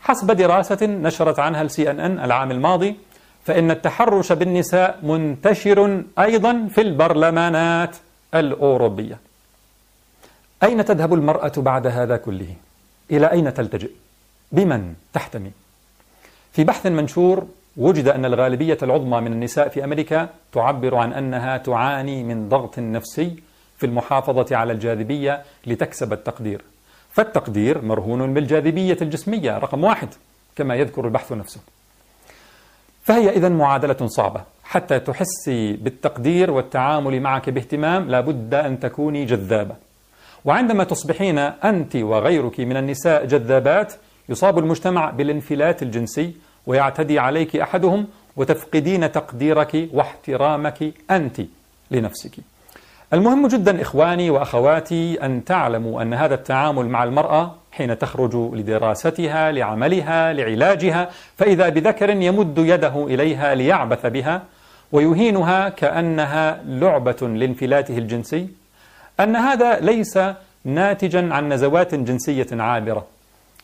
حسب 0.00 0.30
دراسة 0.30 0.86
نشرت 0.86 1.38
عنها 1.38 1.62
السي 1.62 1.90
ان 1.90 2.00
ان 2.00 2.18
العام 2.18 2.50
الماضي 2.50 2.96
فإن 3.44 3.70
التحرش 3.70 4.32
بالنساء 4.32 4.98
منتشر 5.02 6.02
أيضا 6.18 6.68
في 6.74 6.80
البرلمانات 6.80 7.96
الأوروبية 8.34 9.18
أين 10.62 10.84
تذهب 10.84 11.14
المرأة 11.14 11.52
بعد 11.56 11.86
هذا 11.86 12.16
كله؟ 12.16 12.54
إلى 13.10 13.30
أين 13.30 13.54
تلتجئ؟ 13.54 13.90
بمن 14.52 14.94
تحتمي؟ 15.12 15.50
في 16.52 16.64
بحث 16.64 16.86
منشور 16.86 17.46
وجد 17.76 18.08
أن 18.08 18.24
الغالبية 18.24 18.78
العظمى 18.82 19.20
من 19.20 19.32
النساء 19.32 19.68
في 19.68 19.84
أمريكا 19.84 20.28
تعبر 20.52 20.94
عن 20.94 21.12
أنها 21.12 21.56
تعاني 21.56 22.22
من 22.22 22.48
ضغط 22.48 22.78
نفسي 22.78 23.36
في 23.76 23.86
المحافظة 23.86 24.56
على 24.56 24.72
الجاذبية 24.72 25.42
لتكسب 25.66 26.12
التقدير. 26.12 26.62
فالتقدير 27.10 27.82
مرهون 27.82 28.34
بالجاذبية 28.34 28.96
الجسمية 29.02 29.58
رقم 29.58 29.84
واحد 29.84 30.08
كما 30.56 30.74
يذكر 30.74 31.04
البحث 31.04 31.32
نفسه. 31.32 31.60
فهي 33.02 33.30
إذا 33.30 33.48
معادلة 33.48 34.06
صعبة. 34.06 34.40
حتى 34.64 35.00
تحسي 35.00 35.72
بالتقدير 35.72 36.50
والتعامل 36.50 37.20
معك 37.20 37.50
باهتمام 37.50 38.08
لابد 38.08 38.54
أن 38.54 38.80
تكوني 38.80 39.24
جذابة. 39.24 39.74
وعندما 40.44 40.84
تصبحين 40.84 41.38
أنت 41.38 41.96
وغيرك 41.96 42.60
من 42.60 42.76
النساء 42.76 43.24
جذابات 43.26 43.92
يصاب 44.28 44.58
المجتمع 44.58 45.10
بالانفلات 45.10 45.82
الجنسي 45.82 46.32
ويعتدي 46.66 47.18
عليك 47.18 47.56
أحدهم 47.56 48.06
وتفقدين 48.36 49.12
تقديرك 49.12 49.88
واحترامك 49.92 50.92
أنت 51.10 51.40
لنفسك. 51.90 52.36
المهم 53.12 53.46
جدا 53.46 53.82
إخواني 53.82 54.30
وأخواتي 54.30 55.24
أن 55.26 55.44
تعلموا 55.44 56.02
أن 56.02 56.14
هذا 56.14 56.34
التعامل 56.34 56.86
مع 56.88 57.04
المرأة 57.04 57.54
حين 57.72 57.98
تخرج 57.98 58.34
لدراستها 58.54 59.52
لعملها 59.52 60.32
لعلاجها 60.32 61.10
فإذا 61.36 61.68
بذكر 61.68 62.10
يمد 62.10 62.58
يده 62.58 63.06
إليها 63.06 63.54
ليعبث 63.54 64.06
بها 64.06 64.42
ويهينها 64.92 65.68
كأنها 65.68 66.62
لعبة 66.66 67.16
لانفلاته 67.22 67.98
الجنسي 67.98 68.48
أن 69.20 69.36
هذا 69.36 69.80
ليس 69.80 70.18
ناتجا 70.64 71.34
عن 71.34 71.52
نزوات 71.52 71.94
جنسية 71.94 72.46
عابرة. 72.52 73.06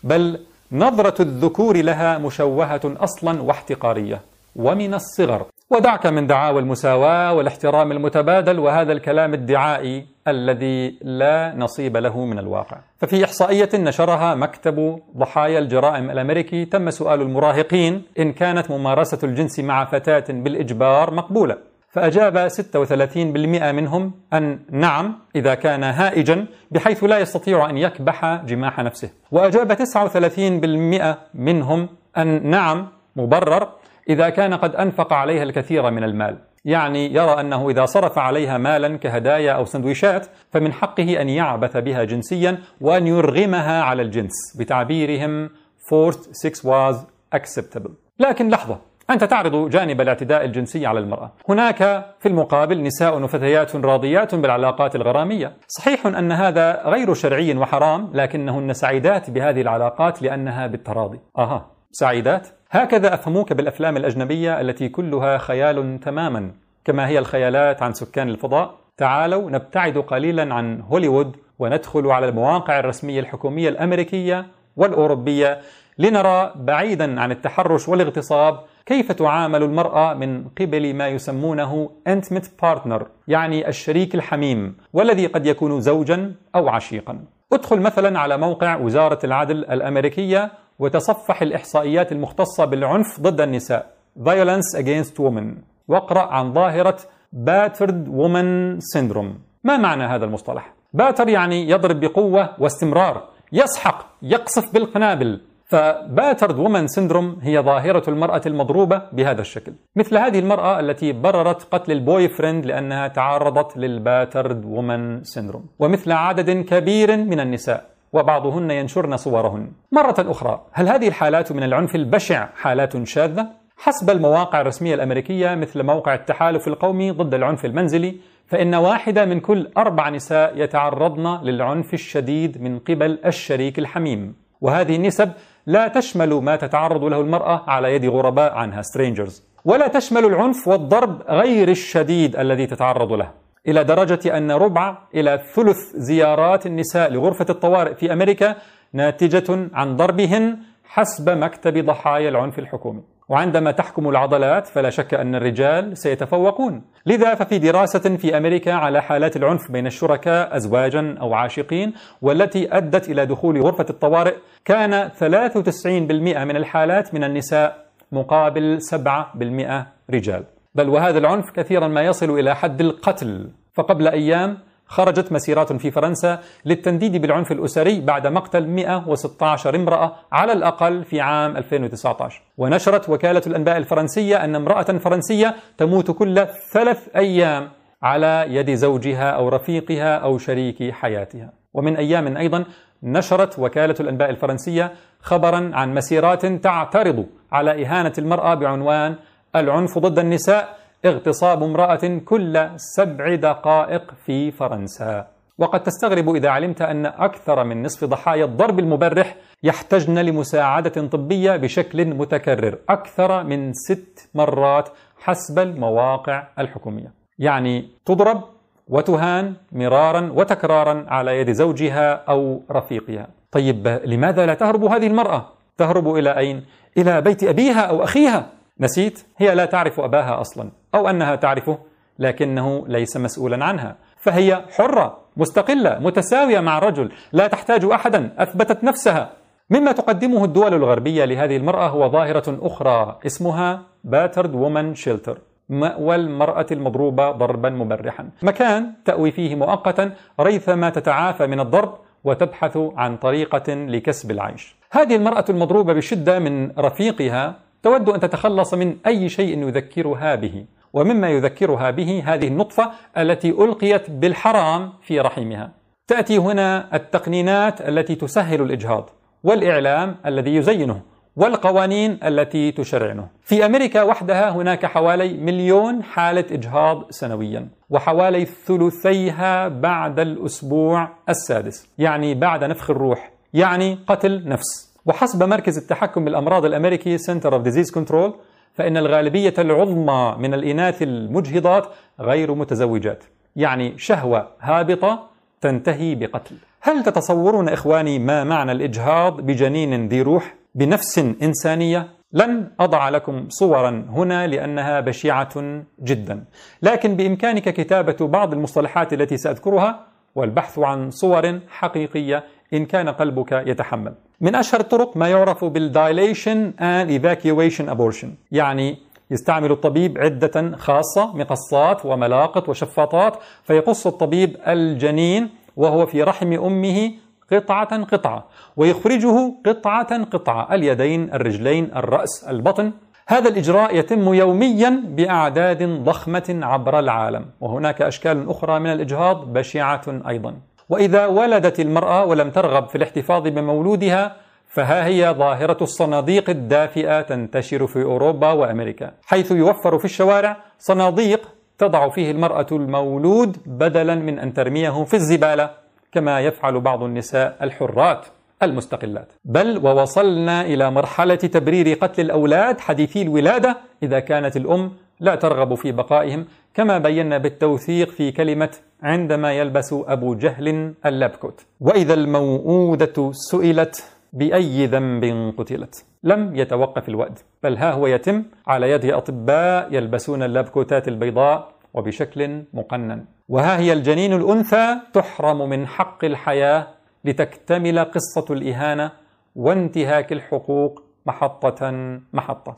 بل 0.02 0.40
نظرة 0.72 1.22
الذكور 1.22 1.76
لها 1.76 2.18
مشوهة 2.18 2.80
أصلا 2.84 3.42
واحتقارية 3.42 4.20
ومن 4.56 4.94
الصغر. 4.94 5.46
ودعك 5.70 6.06
من 6.06 6.26
دعاوى 6.26 6.60
المساواة 6.60 7.32
والاحترام 7.34 7.92
المتبادل 7.92 8.58
وهذا 8.58 8.92
الكلام 8.92 9.34
الدعائي 9.34 10.06
الذي 10.28 10.98
لا 11.02 11.54
نصيب 11.56 11.96
له 11.96 12.24
من 12.24 12.38
الواقع. 12.38 12.78
ففي 12.98 13.24
إحصائية 13.24 13.68
نشرها 13.74 14.34
مكتب 14.34 14.98
ضحايا 15.16 15.58
الجرائم 15.58 16.10
الأمريكي 16.10 16.64
تم 16.64 16.90
سؤال 16.90 17.20
المراهقين 17.20 18.02
إن 18.18 18.32
كانت 18.32 18.70
ممارسة 18.70 19.18
الجنس 19.22 19.60
مع 19.60 19.84
فتاة 19.84 20.24
بالإجبار 20.28 21.14
مقبولة؟ 21.14 21.56
فأجاب 21.90 22.48
36% 22.48 23.72
منهم 23.72 24.12
أن 24.32 24.60
نعم 24.70 25.18
إذا 25.36 25.54
كان 25.54 25.84
هائجا 25.84 26.46
بحيث 26.70 27.04
لا 27.04 27.18
يستطيع 27.18 27.70
أن 27.70 27.78
يكبح 27.78 28.44
جماح 28.44 28.80
نفسه. 28.80 29.10
وأجاب 29.30 29.72
39% 29.72 31.16
منهم 31.34 31.88
أن 32.18 32.50
نعم 32.50 32.88
مبرر 33.16 33.68
إذا 34.08 34.28
كان 34.28 34.54
قد 34.54 34.74
أنفق 34.74 35.12
عليها 35.12 35.42
الكثير 35.42 35.90
من 35.90 36.04
المال. 36.04 36.38
يعني 36.64 37.14
يرى 37.14 37.40
أنه 37.40 37.70
إذا 37.70 37.84
صرف 37.86 38.18
عليها 38.18 38.58
مالا 38.58 38.96
كهدايا 38.96 39.52
أو 39.52 39.64
سندويشات 39.64 40.26
فمن 40.50 40.72
حقه 40.72 41.20
أن 41.20 41.28
يعبث 41.28 41.76
بها 41.76 42.04
جنسيا 42.04 42.58
وأن 42.80 43.06
يرغمها 43.06 43.82
على 43.82 44.02
الجنس. 44.02 44.56
بتعبيرهم 44.58 45.50
forced 45.90 46.46
sex 46.46 46.64
was 46.64 46.96
acceptable. 47.34 47.90
لكن 48.18 48.48
لحظة 48.48 48.87
أنت 49.10 49.24
تعرض 49.24 49.70
جانب 49.70 50.00
الاعتداء 50.00 50.44
الجنسي 50.44 50.86
على 50.86 51.00
المرأة. 51.00 51.30
هناك 51.48 52.06
في 52.20 52.28
المقابل 52.28 52.82
نساء 52.82 53.22
وفتيات 53.22 53.76
راضيات 53.76 54.34
بالعلاقات 54.34 54.96
الغرامية. 54.96 55.52
صحيح 55.68 56.06
أن 56.06 56.32
هذا 56.32 56.82
غير 56.84 57.14
شرعي 57.14 57.56
وحرام 57.56 58.10
لكنهن 58.14 58.72
سعيدات 58.72 59.30
بهذه 59.30 59.60
العلاقات 59.60 60.22
لأنها 60.22 60.66
بالتراضي. 60.66 61.20
أها 61.38 61.66
سعيدات. 61.90 62.48
هكذا 62.70 63.14
أفهموك 63.14 63.52
بالأفلام 63.52 63.96
الأجنبية 63.96 64.60
التي 64.60 64.88
كلها 64.88 65.38
خيال 65.38 66.00
تماما 66.00 66.50
كما 66.84 67.08
هي 67.08 67.18
الخيالات 67.18 67.82
عن 67.82 67.92
سكان 67.92 68.28
الفضاء. 68.28 68.74
تعالوا 68.96 69.50
نبتعد 69.50 69.98
قليلا 69.98 70.54
عن 70.54 70.80
هوليوود 70.80 71.36
وندخل 71.58 72.06
على 72.06 72.28
المواقع 72.28 72.78
الرسمية 72.78 73.20
الحكومية 73.20 73.68
الأمريكية 73.68 74.46
والأوروبية 74.76 75.58
لنرى 75.98 76.52
بعيدا 76.56 77.20
عن 77.20 77.30
التحرش 77.30 77.88
والاغتصاب 77.88 78.60
كيف 78.88 79.12
تعامل 79.12 79.62
المرأة 79.62 80.14
من 80.14 80.44
قبل 80.60 80.94
ما 80.94 81.08
يسمونه 81.08 81.90
intimate 82.08 82.48
partner 82.64 83.02
يعني 83.28 83.68
الشريك 83.68 84.14
الحميم 84.14 84.76
والذي 84.92 85.26
قد 85.26 85.46
يكون 85.46 85.80
زوجا 85.80 86.34
أو 86.54 86.68
عشيقا. 86.68 87.18
ادخل 87.52 87.80
مثلا 87.80 88.18
على 88.18 88.36
موقع 88.36 88.76
وزارة 88.76 89.18
العدل 89.24 89.56
الأمريكية 89.56 90.52
وتصفح 90.78 91.42
الإحصائيات 91.42 92.12
المختصة 92.12 92.64
بالعنف 92.64 93.20
ضد 93.20 93.40
النساء 93.40 93.94
Violence 94.24 94.78
Against 94.78 95.14
Women. 95.18 95.46
واقرأ 95.88 96.22
عن 96.22 96.52
ظاهرة 96.52 96.96
Battered 97.34 98.08
Woman 98.08 98.80
Syndrome. 98.96 99.32
ما 99.64 99.76
معنى 99.76 100.04
هذا 100.04 100.24
المصطلح؟ 100.24 100.74
باتر 100.92 101.28
يعني 101.28 101.70
يضرب 101.70 102.00
بقوة 102.00 102.54
واستمرار 102.58 103.28
يسحق 103.52 104.06
يقصف 104.22 104.72
بالقنابل. 104.74 105.40
ف 105.68 105.78
battered 105.78 106.58
woman 106.58 106.86
syndrome 106.86 107.38
هي 107.42 107.60
ظاهرة 107.60 108.10
المرأة 108.10 108.40
المضروبة 108.46 109.02
بهذا 109.12 109.40
الشكل. 109.40 109.72
مثل 109.96 110.16
هذه 110.16 110.38
المرأة 110.38 110.80
التي 110.80 111.12
بررت 111.12 111.74
قتل 111.74 111.92
ال 111.92 112.28
boyfriend 112.28 112.66
لأنها 112.66 113.08
تعرضت 113.08 113.76
لل 113.76 113.94
battered 113.94 114.64
woman 114.64 115.24
syndrome 115.24 115.66
ومثل 115.78 116.12
عدد 116.12 116.50
كبير 116.50 117.16
من 117.16 117.40
النساء 117.40 117.84
وبعضهن 118.12 118.70
ينشرن 118.70 119.16
صورهن. 119.16 119.72
مرة 119.92 120.16
أخرى 120.18 120.60
هل 120.72 120.88
هذه 120.88 121.08
الحالات 121.08 121.52
من 121.52 121.62
العنف 121.62 121.94
البشع 121.94 122.48
حالات 122.56 123.06
شاذة؟ 123.06 123.46
حسب 123.76 124.10
المواقع 124.10 124.60
الرسمية 124.60 124.94
الأمريكية 124.94 125.54
مثل 125.54 125.82
موقع 125.82 126.14
التحالف 126.14 126.68
القومي 126.68 127.10
ضد 127.10 127.34
العنف 127.34 127.64
المنزلي 127.64 128.16
فإن 128.46 128.74
واحدة 128.74 129.24
من 129.24 129.40
كل 129.40 129.68
أربع 129.78 130.08
نساء 130.08 130.52
يتعرضن 130.56 131.42
للعنف 131.42 131.94
الشديد 131.94 132.62
من 132.62 132.78
قبل 132.78 133.18
الشريك 133.26 133.78
الحميم. 133.78 134.34
وهذه 134.60 134.96
النسب 134.96 135.32
لا 135.68 135.88
تشمل 135.88 136.34
ما 136.34 136.56
تتعرض 136.56 137.04
له 137.04 137.20
المرأة 137.20 137.64
على 137.66 137.94
يد 137.94 138.04
غرباء 138.04 138.52
عنها 138.52 138.82
strangers. 138.82 139.42
ولا 139.64 139.88
تشمل 139.88 140.24
العنف 140.24 140.68
والضرب 140.68 141.22
غير 141.28 141.68
الشديد 141.68 142.36
الذي 142.36 142.66
تتعرض 142.66 143.12
له. 143.12 143.30
إلى 143.68 143.84
درجة 143.84 144.36
أن 144.36 144.50
ربع 144.50 144.98
إلى 145.14 145.42
ثلث 145.54 145.96
زيارات 145.96 146.66
النساء 146.66 147.12
لغرفة 147.12 147.46
الطوارئ 147.50 147.94
في 147.94 148.12
أمريكا 148.12 148.56
ناتجة 148.92 149.68
عن 149.74 149.96
ضربهن 149.96 150.58
حسب 150.84 151.30
مكتب 151.30 151.84
ضحايا 151.86 152.28
العنف 152.28 152.58
الحكومي. 152.58 153.02
وعندما 153.28 153.70
تحكم 153.70 154.08
العضلات 154.08 154.66
فلا 154.66 154.90
شك 154.90 155.14
أن 155.14 155.34
الرجال 155.34 155.98
سيتفوقون. 155.98 156.82
لذا 157.06 157.34
ففي 157.34 157.58
دراسة 157.58 158.16
في 158.16 158.36
أمريكا 158.36 158.72
على 158.72 159.02
حالات 159.02 159.36
العنف 159.36 159.70
بين 159.72 159.86
الشركاء 159.86 160.56
أزواجا 160.56 161.16
أو 161.20 161.34
عاشقين 161.34 161.92
والتي 162.22 162.76
أدت 162.76 163.08
إلى 163.08 163.26
دخول 163.26 163.60
غرفة 163.60 163.86
الطوارئ 163.90 164.34
كان 164.64 165.08
93% 165.08 166.44
من 166.44 166.56
الحالات 166.56 167.14
من 167.14 167.24
النساء 167.24 167.86
مقابل 168.12 168.78
7% 168.80 169.86
رجال. 170.10 170.44
بل 170.74 170.88
وهذا 170.88 171.18
العنف 171.18 171.50
كثيرا 171.50 171.88
ما 171.88 172.02
يصل 172.02 172.30
إلى 172.30 172.56
حد 172.56 172.80
القتل. 172.80 173.50
فقبل 173.74 174.08
أيام 174.08 174.58
خرجت 174.88 175.32
مسيرات 175.32 175.72
في 175.72 175.90
فرنسا 175.90 176.38
للتنديد 176.64 177.16
بالعنف 177.16 177.52
الأسري 177.52 178.00
بعد 178.00 178.26
مقتل 178.26 178.66
116 178.66 179.76
امرأة 179.76 180.12
على 180.32 180.52
الأقل 180.52 181.04
في 181.04 181.20
عام 181.20 181.56
2019 181.56 182.42
ونشرت 182.58 183.08
وكالة 183.08 183.42
الأنباء 183.46 183.76
الفرنسية 183.76 184.44
أن 184.44 184.54
امرأة 184.54 184.82
فرنسية 184.82 185.54
تموت 185.78 186.10
كل 186.10 186.46
ثلاث 186.72 187.08
أيام 187.16 187.68
على 188.02 188.44
يد 188.48 188.74
زوجها 188.74 189.30
أو 189.30 189.48
رفيقها 189.48 190.16
أو 190.16 190.38
شريك 190.38 190.92
حياتها. 190.92 191.52
ومن 191.74 191.96
أيام 191.96 192.36
أيضا 192.36 192.64
نشرت 193.02 193.58
وكالة 193.58 193.94
الأنباء 194.00 194.30
الفرنسية 194.30 194.92
خبرا 195.20 195.70
عن 195.74 195.94
مسيرات 195.94 196.46
تعترض 196.46 197.26
على 197.52 197.86
إهانة 197.86 198.12
المرأة 198.18 198.54
بعنوان 198.54 199.16
العنف 199.56 199.98
ضد 199.98 200.18
النساء 200.18 200.76
اغتصاب 201.04 201.62
امرأة 201.62 202.20
كل 202.24 202.70
سبع 202.76 203.34
دقائق 203.34 204.14
في 204.26 204.50
فرنسا 204.50 205.26
وقد 205.58 205.82
تستغرب 205.82 206.34
إذا 206.34 206.48
علمت 206.48 206.82
أن 206.82 207.06
أكثر 207.06 207.64
من 207.64 207.82
نصف 207.82 208.04
ضحايا 208.04 208.44
الضرب 208.44 208.78
المبرح 208.78 209.36
يحتجن 209.62 210.18
لمساعدة 210.18 211.08
طبية 211.08 211.56
بشكل 211.56 212.04
متكرر 212.04 212.78
أكثر 212.88 213.44
من 213.44 213.72
ست 213.72 214.30
مرات 214.34 214.88
حسب 215.18 215.58
المواقع 215.58 216.46
الحكومية 216.58 217.12
يعني 217.38 217.88
تضرب 218.04 218.42
وتهان 218.88 219.54
مرارا 219.72 220.32
وتكرارا 220.34 221.04
على 221.08 221.40
يد 221.40 221.52
زوجها 221.52 222.12
أو 222.12 222.62
رفيقها 222.70 223.28
طيب 223.52 224.00
لماذا 224.04 224.46
لا 224.46 224.54
تهرب 224.54 224.84
هذه 224.84 225.06
المرأة؟ 225.06 225.46
تهرب 225.76 226.14
إلى 226.14 226.38
أين؟ 226.38 226.64
إلى 226.98 227.20
بيت 227.20 227.44
أبيها 227.44 227.80
أو 227.80 228.04
أخيها 228.04 228.46
نسيت؟ 228.80 229.26
هي 229.36 229.54
لا 229.54 229.64
تعرف 229.64 230.00
أباها 230.00 230.40
أصلا 230.40 230.70
أو 230.94 231.08
أنها 231.10 231.36
تعرفه 231.36 231.78
لكنه 232.18 232.84
ليس 232.88 233.16
مسؤولا 233.16 233.64
عنها. 233.64 233.96
فهي 234.16 234.64
حرة 234.70 235.18
مستقلة 235.36 235.98
متساوية 235.98 236.60
مع 236.60 236.78
الرجل 236.78 237.12
لا 237.32 237.46
تحتاج 237.46 237.84
أحدا 237.84 238.30
أثبتت 238.38 238.84
نفسها. 238.84 239.30
مما 239.70 239.92
تقدمه 239.92 240.44
الدول 240.44 240.74
الغربية 240.74 241.24
لهذه 241.24 241.56
المرأة 241.56 241.88
هو 241.88 242.10
ظاهرة 242.10 242.58
أخرى 242.62 243.18
اسمها 243.26 243.82
باترد 244.04 244.54
وومن 244.54 244.94
شيلتر 244.94 245.38
مأوى 245.68 246.14
المرأة 246.14 246.66
المضروبة 246.72 247.30
ضربا 247.30 247.70
مبرحا. 247.70 248.30
مكان 248.42 248.92
تأوي 249.04 249.30
فيه 249.30 249.54
مؤقتا 249.54 250.12
ريثما 250.40 250.90
تتعافى 250.90 251.46
من 251.46 251.60
الضرب 251.60 251.94
وتبحث 252.24 252.78
عن 252.96 253.16
طريقة 253.16 253.74
لكسب 253.74 254.30
العيش. 254.30 254.76
هذه 254.90 255.16
المرأة 255.16 255.44
المضروبة 255.48 255.92
بشدة 255.92 256.38
من 256.38 256.70
رفيقها 256.78 257.54
تود 257.82 258.08
أن 258.08 258.20
تتخلص 258.20 258.74
من 258.74 258.96
أي 259.06 259.28
شيء 259.28 259.68
يذكرها 259.68 260.34
به. 260.34 260.64
ومما 260.98 261.28
يذكرها 261.28 261.90
به 261.90 262.22
هذه 262.26 262.46
النطفة 262.46 262.90
التي 263.18 263.50
ألقيت 263.50 264.10
بالحرام 264.10 264.92
في 265.02 265.20
رحمها 265.20 265.70
تأتي 266.06 266.38
هنا 266.38 266.96
التقنينات 266.96 267.80
التي 267.80 268.14
تسهل 268.14 268.62
الإجهاض 268.62 269.10
والإعلام 269.44 270.16
الذي 270.26 270.56
يزينه 270.56 271.00
والقوانين 271.36 272.18
التي 272.24 272.72
تشرعنه. 272.72 273.28
في 273.42 273.66
أمريكا 273.66 274.02
وحدها 274.02 274.50
هناك 274.50 274.86
حوالي 274.86 275.34
مليون 275.34 276.02
حالة 276.02 276.44
إجهاض 276.50 277.10
سنويا، 277.10 277.68
وحوالي 277.90 278.44
ثلثيها 278.44 279.68
بعد 279.68 280.20
الأسبوع 280.20 281.08
السادس، 281.28 281.88
يعني 281.98 282.34
بعد 282.34 282.64
نفخ 282.64 282.90
الروح، 282.90 283.32
يعني 283.54 283.98
قتل 284.06 284.48
نفس. 284.48 284.98
وحسب 285.06 285.42
مركز 285.42 285.78
التحكم 285.78 286.24
بالأمراض 286.24 286.64
الأمريكي 286.64 287.18
Center 287.18 287.54
of 287.54 287.62
Disease 287.62 287.90
Control 287.90 288.34
فإن 288.78 288.96
الغالبية 288.96 289.54
العظمى 289.58 290.36
من 290.38 290.54
الإناث 290.54 291.02
المجهضات 291.02 291.86
غير 292.20 292.54
متزوجات، 292.54 293.24
يعني 293.56 293.98
شهوة 293.98 294.48
هابطة 294.60 295.28
تنتهي 295.60 296.14
بقتل. 296.14 296.56
هل 296.80 297.02
تتصورون 297.02 297.68
إخواني 297.68 298.18
ما 298.18 298.44
معنى 298.44 298.72
الإجهاض 298.72 299.40
بجنين 299.40 300.08
ذي 300.08 300.22
روح؟ 300.22 300.54
بنفس 300.74 301.18
إنسانية 301.18 302.08
لن 302.32 302.70
أضع 302.80 303.08
لكم 303.08 303.46
صورا 303.48 304.06
هنا 304.10 304.46
لأنها 304.46 305.00
بشعه 305.00 305.82
جدا 306.02 306.44
لكن 306.82 307.16
بإمكانك 307.16 307.68
كتابة 307.68 308.26
بعض 308.26 308.52
المصطلحات 308.52 309.12
التي 309.12 309.36
سأذكرها 309.36 310.06
والبحث 310.34 310.78
عن 310.78 311.10
صور 311.10 311.60
حقيقية 311.68 312.44
إن 312.74 312.86
كان 312.86 313.08
قلبك 313.08 313.52
يتحمل. 313.52 314.14
من 314.40 314.54
أشهر 314.54 314.80
الطرق 314.80 315.16
ما 315.16 315.28
يعرف 315.28 315.64
بال 315.64 315.86
dilation 315.86 316.72
and 316.80 317.10
evacuation 317.10 317.88
abortion 317.88 318.34
يعني 318.52 318.98
يستعمل 319.30 319.72
الطبيب 319.72 320.18
عدة 320.18 320.76
خاصة 320.76 321.36
مقصات 321.36 322.06
وملاقط 322.06 322.68
وشفاطات 322.68 323.36
فيقص 323.64 324.06
الطبيب 324.06 324.56
الجنين 324.66 325.48
وهو 325.76 326.06
في 326.06 326.22
رحم 326.22 326.52
أمه 326.52 327.12
قطعة 327.52 328.04
قطعة 328.04 328.44
ويخرجه 328.76 329.54
قطعة 329.66 330.24
قطعة 330.24 330.74
اليدين 330.74 331.34
الرجلين 331.34 331.90
الرأس 331.96 332.44
البطن. 332.48 332.92
هذا 333.28 333.48
الإجراء 333.48 333.96
يتم 333.96 334.34
يوميا 334.34 335.02
بأعداد 335.06 335.82
ضخمة 336.04 336.58
عبر 336.62 336.98
العالم. 336.98 337.46
وهناك 337.60 338.02
أشكال 338.02 338.48
أخرى 338.50 338.78
من 338.78 338.92
الإجهاض 338.92 339.52
بشعة 339.52 340.22
أيضا. 340.28 340.54
وإذا 340.88 341.26
ولدت 341.26 341.80
المرأة 341.80 342.24
ولم 342.24 342.50
ترغب 342.50 342.88
في 342.88 342.96
الاحتفاظ 342.96 343.42
بمولودها 343.48 344.36
فها 344.68 345.06
هي 345.06 345.34
ظاهرة 345.38 345.76
الصناديق 345.82 346.50
الدافئة 346.50 347.20
تنتشر 347.20 347.86
في 347.86 348.02
أوروبا 348.02 348.52
وأمريكا. 348.52 349.10
حيث 349.26 349.50
يوفر 349.50 349.98
في 349.98 350.04
الشوارع 350.04 350.56
صناديق 350.78 351.48
تضع 351.78 352.08
فيه 352.08 352.30
المرأة 352.30 352.66
المولود 352.72 353.56
بدلا 353.66 354.14
من 354.14 354.38
أن 354.38 354.52
ترميه 354.54 355.04
في 355.04 355.14
الزبالة 355.14 355.70
كما 356.12 356.40
يفعل 356.40 356.80
بعض 356.80 357.02
النساء 357.02 357.56
الحرات 357.62 358.26
المستقلات. 358.62 359.32
بل 359.44 359.78
ووصلنا 359.86 360.62
إلى 360.62 360.90
مرحلة 360.90 361.34
تبرير 361.34 361.98
قتل 362.02 362.22
الأولاد 362.22 362.80
حديثي 362.80 363.22
الولادة 363.22 363.76
إذا 364.02 364.20
كانت 364.20 364.56
الأم 364.56 364.92
لا 365.20 365.34
ترغب 365.34 365.74
في 365.74 365.92
بقائهم 365.92 366.46
كما 366.74 366.98
بينا 366.98 367.38
بالتوثيق 367.38 368.10
في 368.10 368.32
كلمة 368.32 368.70
عندما 369.02 369.52
يلبس 369.52 369.92
أبو 369.92 370.34
جهل 370.34 370.94
اللبكوت. 371.06 371.66
وإذا 371.80 372.14
الموءوده 372.14 373.30
سئلت 373.32 374.10
بأي 374.32 374.86
ذنب 374.86 375.54
قتلت؟ 375.58 376.04
لم 376.24 376.56
يتوقف 376.56 377.08
الوأد 377.08 377.38
بل 377.62 377.76
ها 377.76 377.92
هو 377.92 378.06
يتم 378.06 378.44
على 378.66 378.90
يد 378.90 379.04
أطباء 379.04 379.94
يلبسون 379.94 380.42
اللبكوتات 380.42 381.08
البيضاء 381.08 381.72
وبشكل 381.94 382.62
مقنن. 382.74 383.24
وها 383.48 383.78
هي 383.78 383.92
الجنين 383.92 384.32
الأنثى؟ 384.32 384.96
تحرم 385.12 385.68
من 385.68 385.86
حق 385.86 386.24
الحياة 386.24 386.86
لتكتمل 387.24 387.98
قصة 387.98 388.54
الإهانة 388.54 389.12
وانتهاك 389.56 390.32
الحقوق 390.32 391.02
محطة 391.26 391.90
محطة. 392.32 392.76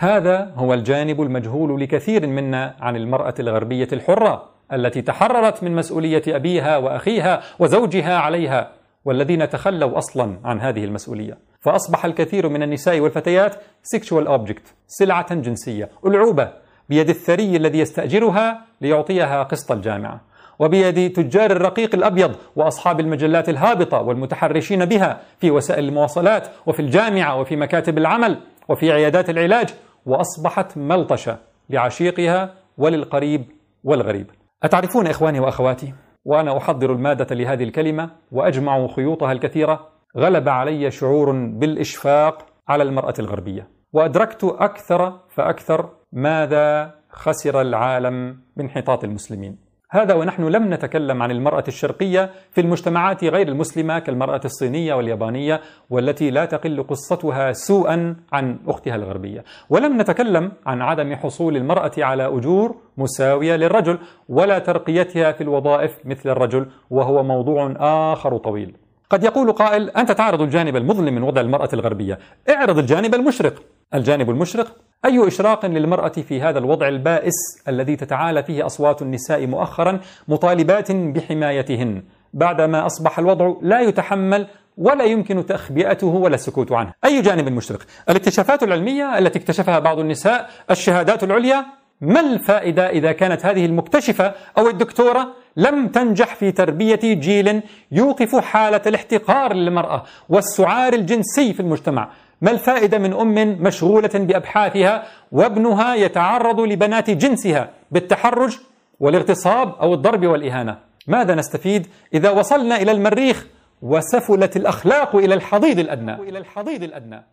هذا 0.00 0.52
هو 0.56 0.74
الجانب 0.74 1.22
المجهول 1.22 1.80
لكثير 1.80 2.26
منا 2.26 2.74
عن 2.80 2.96
المرأة 2.96 3.34
الغربية 3.40 3.88
الحرة 3.92 4.44
التي 4.72 5.02
تحررت 5.02 5.62
من 5.62 5.74
مسؤولية 5.74 6.22
أبيها 6.28 6.76
وأخيها 6.76 7.42
وزوجها 7.58 8.18
عليها 8.18 8.72
والذين 9.04 9.48
تخلوا 9.48 9.98
أصلا 9.98 10.38
عن 10.44 10.60
هذه 10.60 10.84
المسؤولية. 10.84 11.38
فأصبح 11.60 12.04
الكثير 12.04 12.48
من 12.48 12.62
النساء 12.62 13.00
والفتيات 13.00 13.56
sexual 13.82 14.26
object 14.26 14.74
سلعة 14.86 15.34
جنسية 15.34 15.88
ألعوبة 16.06 16.48
بيد 16.88 17.08
الثري 17.08 17.56
الذي 17.56 17.78
يستأجرها 17.78 18.60
ليعطيها 18.80 19.42
قسط 19.42 19.72
الجامعة 19.72 20.20
وبيد 20.58 21.12
تجار 21.12 21.50
الرقيق 21.50 21.94
الأبيض 21.94 22.34
وأصحاب 22.56 23.00
المجلات 23.00 23.48
الهابطة 23.48 24.00
والمتحرشين 24.00 24.84
بها 24.84 25.20
في 25.40 25.50
وسائل 25.50 25.84
المواصلات 25.84 26.48
وفي 26.66 26.80
الجامعة 26.80 27.40
وفي 27.40 27.56
مكاتب 27.56 27.98
العمل 27.98 28.38
وفي 28.68 28.92
عيادات 28.92 29.30
العلاج 29.30 29.68
وأصبحت 30.08 30.78
ملطشة 30.78 31.38
لعشيقها 31.70 32.54
وللقريب 32.78 33.44
والغريب. 33.84 34.30
أتعرفون 34.62 35.06
إخواني 35.06 35.40
وأخواتي؟ 35.40 35.94
وأنا 36.24 36.56
أحضر 36.56 36.92
المادة 36.92 37.34
لهذه 37.34 37.62
الكلمة 37.64 38.10
وأجمع 38.32 38.86
خيوطها 38.86 39.32
الكثيرة. 39.32 39.88
غلب 40.16 40.48
علي 40.48 40.90
شعور 40.90 41.32
بالإشفاق 41.32 42.46
على 42.68 42.82
المرأة 42.82 43.14
الغربية. 43.18 43.68
وأدركت 43.92 44.44
أكثر 44.44 45.20
فأكثر 45.28 45.90
ماذا 46.12 46.94
خسر 47.10 47.60
العالم 47.60 48.40
بانحطاط 48.56 49.04
المسلمين. 49.04 49.67
هذا 49.90 50.14
ونحن 50.14 50.44
لم 50.44 50.74
نتكلم 50.74 51.22
عن 51.22 51.30
المرأة 51.30 51.64
الشرقية 51.68 52.30
في 52.52 52.60
المجتمعات 52.60 53.24
غير 53.24 53.48
المسلمة 53.48 53.98
كالمرأة 53.98 54.40
الصينية 54.44 54.94
واليابانية 54.94 55.60
والتي 55.90 56.30
لا 56.30 56.44
تقل 56.44 56.82
قصتها 56.82 57.52
سوءا 57.52 58.16
عن 58.32 58.58
أختها 58.66 58.94
الغربية. 58.94 59.44
ولم 59.70 60.00
نتكلم 60.00 60.52
عن 60.66 60.82
عدم 60.82 61.14
حصول 61.14 61.56
المرأة 61.56 61.90
على 61.98 62.26
أجور 62.26 62.76
مساوية 62.96 63.56
للرجل 63.56 63.98
ولا 64.28 64.58
ترقيتها 64.58 65.32
في 65.32 65.40
الوظائف 65.40 65.98
مثل 66.04 66.30
الرجل 66.30 66.66
وهو 66.90 67.22
موضوع 67.22 67.74
آخر 68.12 68.36
طويل. 68.36 68.76
قد 69.10 69.24
يقول 69.24 69.52
قائل 69.52 69.90
أنت 69.90 70.12
تعرض 70.12 70.42
الجانب 70.42 70.76
المظلم 70.76 71.14
من 71.14 71.22
وضع 71.22 71.40
المرأة 71.40 71.68
الغربية. 71.72 72.18
اعرض 72.50 72.78
الجانب 72.78 73.14
المشرق. 73.14 73.62
الجانب 73.94 74.30
المشرق 74.30 74.76
أي 75.04 75.28
إشراق 75.28 75.66
للمرأة 75.66 76.08
في 76.08 76.40
هذا 76.40 76.58
الوضع 76.58 76.88
البائس 76.88 77.34
الذي 77.68 77.96
تتعالى 77.96 78.42
فيه 78.42 78.66
أصوات 78.66 79.02
النساء 79.02 79.46
مؤخرا 79.46 80.00
مطالبات 80.28 80.92
بحمايتهن 80.92 82.02
بعدما 82.34 82.86
أصبح 82.86 83.18
الوضع 83.18 83.54
لا 83.62 83.80
يتحمل 83.80 84.46
ولا 84.76 85.04
يمكن 85.04 85.46
تخبئته 85.46 86.06
ولا 86.06 86.34
السكوت 86.34 86.72
عنه. 86.72 86.92
أي 87.04 87.22
جانب 87.22 87.48
مشرق 87.48 87.80
الاكتشافات 88.08 88.62
العلمية 88.62 89.18
التي 89.18 89.38
اكتشفها 89.38 89.78
بعض 89.78 89.98
النساء 89.98 90.50
الشهادات 90.70 91.24
العليا 91.24 91.66
ما 92.00 92.20
الفائدة 92.20 92.90
إذا 92.90 93.12
كانت 93.12 93.46
هذه 93.46 93.66
المكتشفة 93.66 94.34
أو 94.58 94.68
الدكتورة 94.68 95.28
لم 95.56 95.88
تنجح 95.88 96.34
في 96.34 96.52
تربية 96.52 97.00
جيل 97.02 97.62
يوقف 97.92 98.36
حالة 98.36 98.82
الاحتقار 98.86 99.52
للمرأة 99.52 100.02
والسعار 100.28 100.92
الجنسي 100.92 101.52
في 101.52 101.60
المجتمع؟ 101.60 102.10
ما 102.40 102.50
الفائدة 102.50 102.98
من 102.98 103.12
أم 103.12 103.62
مشغولة 103.62 104.10
بأبحاثها 104.14 105.02
وابنها 105.32 105.94
يتعرض 105.94 106.60
لبنات 106.60 107.10
جنسها 107.10 107.70
بالتحرج 107.90 108.58
والاغتصاب 109.00 109.74
أو 109.80 109.94
الضرب 109.94 110.26
والإهانة؟ 110.26 110.78
ماذا 111.06 111.34
نستفيد 111.34 111.86
إذا 112.14 112.30
وصلنا 112.30 112.76
إلى 112.76 112.92
المريخ 112.92 113.46
وسفلت 113.82 114.56
الأخلاق 114.56 115.16
إلى 115.16 115.34
الحضيض 115.34 115.78
الأدنى؟ 115.78 116.14
إلى 116.14 116.38
الحضيض 116.38 116.82
الأدنى. 116.82 117.24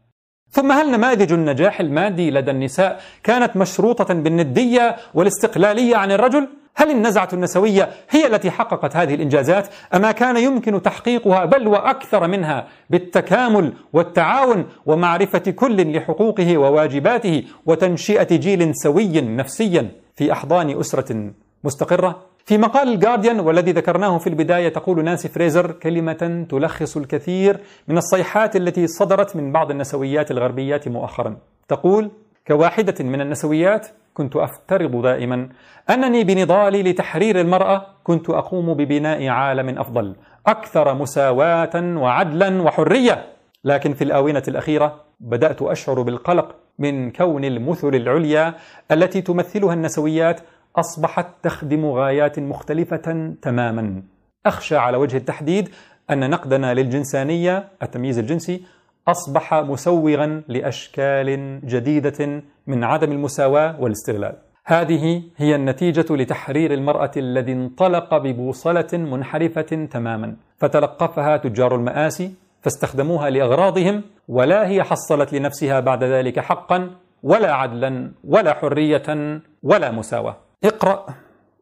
ثم 0.50 0.72
هل 0.72 0.92
نماذج 0.92 1.34
النجاح 1.34 1.80
المادي 1.80 2.32
لدى 2.32 2.52
النساء 2.52 3.02
كانت 3.24 3.58
مشروطة 3.58 4.14
بالندية 4.14 4.96
والاستقلالية 5.14 5.96
عن 5.96 6.12
الرجل؟ 6.12 6.48
هل 6.76 6.92
النزعة 6.92 7.30
النسوية 7.34 7.90
هي 8.10 8.28
التي 8.28 8.52
حققت 8.52 8.96
هذه 8.96 9.16
الإنجازات 9.16 9.68
أما 9.94 10.12
كان 10.12 10.38
يمكن 10.38 10.82
تحقيقها 10.82 11.46
بل 11.46 11.68
وأكثر 11.68 12.28
منها 12.28 12.68
بالتكامل 12.90 13.74
والتعاون 13.94 14.66
ومعرفة 14.86 15.52
كل 15.52 15.98
لحقوقه 15.98 16.58
وواجباته 16.58 17.44
وتنشئة 17.66 18.36
جيل 18.36 18.76
سوي 18.76 19.22
نفسيا 19.22 19.92
في 20.16 20.32
أحضان 20.32 20.80
أسرة 20.80 21.32
مستقرة؟ 21.64 22.22
في 22.46 22.58
مقال 22.58 22.94
الجارديان 22.94 23.40
والذي 23.40 23.72
ذكرناه 23.72 24.18
في 24.18 24.28
البداية 24.28 24.70
تقول 24.70 25.04
نانسي 25.04 25.28
فريزر 25.30 25.72
كلمة 25.72 26.46
تلخص 26.50 26.98
الكثير 26.98 27.60
من 27.88 27.98
الصيحات 27.98 28.56
التي 28.56 28.88
صدرت 28.88 29.36
من 29.36 29.52
بعض 29.52 29.72
النسويات 29.72 30.32
الغربيات 30.32 30.88
مؤخرا. 30.88 31.38
تقول 31.68 32.12
كواحدة 32.48 33.04
من 33.04 33.22
النسويات 33.22 33.88
كنت 34.16 34.36
أفترض 34.36 35.02
دائما 35.02 35.50
أنني 35.90 36.24
بنضالي 36.24 36.84
لتحرير 36.84 37.42
المرأة 37.42 37.86
كنت 38.04 38.30
أقوم 38.30 38.74
ببناء 38.74 39.28
عالم 39.28 39.80
أفضل 39.80 40.16
أكثر 40.48 40.94
مساواة 40.94 41.76
وعدلا 41.76 42.62
وحرية. 42.62 43.26
لكن 43.64 43.94
في 43.94 44.04
الآونة 44.04 44.44
الأخيرة 44.48 45.02
بدأت 45.20 45.62
أشعر 45.62 46.02
بالقلق 46.02 46.56
من 46.80 47.12
كون 47.12 47.46
المثل 47.46 47.96
العليا 47.96 48.54
التي 48.92 49.22
تمثلها 49.22 49.74
النسويات 49.74 50.42
أصبحت 50.76 51.28
تخدم 51.44 51.86
غايات 51.86 52.40
مختلفة 52.40 53.34
تماما. 53.42 54.04
أخشى 54.46 54.78
على 54.78 54.98
وجه 54.98 55.18
التحديد 55.18 55.70
أن 56.10 56.30
نقدنا 56.30 56.74
للجنسانية 56.74 57.68
التمييز 57.84 58.20
الجنسي 58.20 58.64
أصبح 59.08 59.54
مسوغا 59.54 60.44
لأشكال 60.48 61.60
جديدة 61.66 62.44
من 62.68 62.84
عدم 62.84 63.12
المساواة 63.12 63.82
والاستغلال. 63.82 64.36
هذه 64.66 65.24
هي 65.38 65.56
النتيجة 65.56 66.16
لتحرير 66.16 66.74
المرأة 66.74 67.12
الذي 67.18 67.54
انطلق 67.54 68.18
ببوصلة 68.18 68.88
منحرفة 68.94 69.88
تماما. 69.92 70.36
فتلقفها 70.58 71.38
تجار 71.38 71.76
المآسي 71.76 72.32
فاستخدموها 72.62 73.30
لأغراضهم 73.30 74.04
ولا 74.28 74.68
هي 74.68 74.84
حصلت 74.84 75.34
لنفسها 75.34 75.80
بعد 75.80 76.04
ذلك 76.04 76.40
حقا 76.40 76.90
ولا 77.24 77.54
عدلا 77.54 78.12
ولا 78.24 78.54
حرية 78.54 79.40
ولا 79.64 79.92
مساواة. 79.92 80.38
اقرأ 80.64 81.06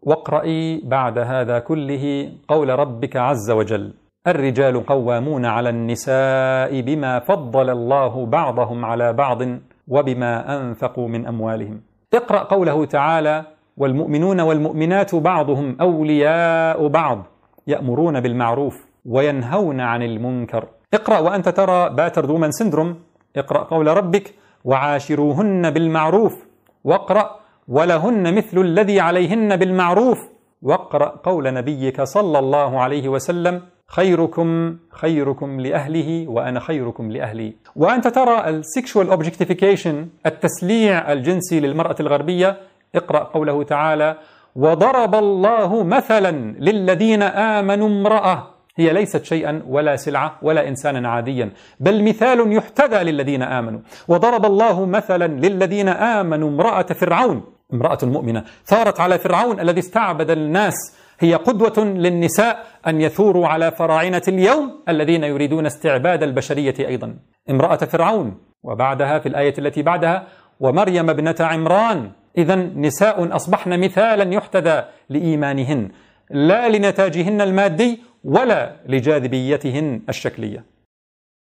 واقرأي 0.01 0.81
بعد 0.85 1.17
هذا 1.17 1.59
كله 1.59 2.31
قول 2.47 2.69
ربك 2.69 3.15
عز 3.17 3.51
وجل. 3.51 3.93
الرجال 4.27 4.85
قوامون 4.85 5.45
على 5.45 5.69
النساء 5.69 6.81
بما 6.81 7.19
فضل 7.19 7.69
الله 7.69 8.25
بعضهم 8.25 8.85
على 8.85 9.13
بعض 9.13 9.41
وبما 9.87 10.57
أنفقوا 10.57 11.07
من 11.07 11.27
أموالهم. 11.27 11.81
اقرأ 12.13 12.43
قوله 12.43 12.85
تعالى 12.85 13.45
والمؤمنون 13.77 14.39
والمؤمنات 14.41 15.15
بعضهم 15.15 15.77
أولياء 15.81 16.87
بعض 16.87 17.25
يأمرون 17.67 18.19
بالمعروف 18.19 18.85
وينهون 19.05 19.79
عن 19.81 20.01
المنكر. 20.03 20.67
اقرأ 20.93 21.19
وأنت 21.19 21.49
ترى 21.49 21.89
battered 21.89 22.25
woman 22.25 22.51
syndrome 22.51 22.95
اقرأ 23.37 23.63
قول 23.63 23.87
ربك 23.87 24.33
وعاشروهن 24.63 25.71
بالمعروف. 25.71 26.45
واقرأ 26.83 27.39
ولهن 27.67 28.35
مثل 28.35 28.57
الذي 28.57 28.99
عليهن 28.99 29.55
بالمعروف. 29.55 30.19
واقرأ 30.61 31.09
قول 31.23 31.53
نبيك 31.53 32.01
صلى 32.01 32.39
الله 32.39 32.79
عليه 32.79 33.09
وسلم 33.09 33.61
خيركم 33.87 34.77
خيركم 34.91 35.59
لأهله 35.59 36.27
وأنا 36.27 36.59
خيركم 36.59 37.11
لأهلي. 37.11 37.53
وأنت 37.75 38.07
ترى 38.07 38.49
ال 38.49 38.58
sexual 38.58 39.09
objectification 39.09 40.07
التسليع 40.25 41.11
الجنسي 41.11 41.59
للمرأة 41.59 41.95
الغربية. 41.99 42.57
اقرأ 42.95 43.23
قوله 43.23 43.63
تعالى 43.63 44.15
وضرب 44.55 45.15
الله 45.15 45.83
مثلا 45.83 46.31
للذين 46.59 47.21
آمنوا 47.23 47.87
امرأة. 47.87 48.47
هي 48.77 48.93
ليست 48.93 49.23
شيئا 49.23 49.63
ولا 49.67 49.95
سلعة 49.95 50.35
ولا 50.41 50.67
إنسانا 50.67 51.09
عاديا 51.09 51.51
بل 51.79 52.03
مثال 52.03 52.53
يحتذى 52.53 53.03
للذين 53.03 53.41
آمنوا. 53.41 53.79
وضرب 54.07 54.45
الله 54.45 54.85
مثلا 54.85 55.27
للذين 55.27 55.89
آمنوا 55.89 56.49
امرأة 56.49 56.81
فرعون. 56.81 57.43
امرأة 57.73 57.97
مؤمنة. 58.03 58.43
ثارت 58.65 58.99
على 58.99 59.19
فرعون 59.19 59.59
الذي 59.59 59.79
استعبد 59.79 60.29
الناس. 60.29 60.73
هي 61.19 61.35
قدوة 61.35 61.85
للنساء 61.85 62.65
أن 62.87 63.01
يثوروا 63.01 63.47
على 63.47 63.71
فراعنة 63.71 64.21
اليوم 64.27 64.83
الذين 64.89 65.23
يريدون 65.23 65.65
استعباد 65.65 66.23
البشرية 66.23 66.75
أيضا. 66.79 67.15
امرأة 67.49 67.75
فرعون 67.75 68.37
وبعدها 68.63 69.19
في 69.19 69.29
الآية 69.29 69.53
التي 69.57 69.81
بعدها 69.81 70.27
ومريم 70.59 71.09
ابنة 71.09 71.35
عمران. 71.39 72.11
إذا 72.37 72.55
نساء 72.55 73.35
أصبحن 73.35 73.79
مثالا 73.79 74.33
يحتذى 74.33 74.85
لإيمانهن 75.09 75.89
لا 76.29 76.69
لنتاجهن 76.69 77.41
المادي 77.41 77.99
ولا 78.23 78.75
لجاذبيتهن 78.85 80.01
الشكلية. 80.09 80.63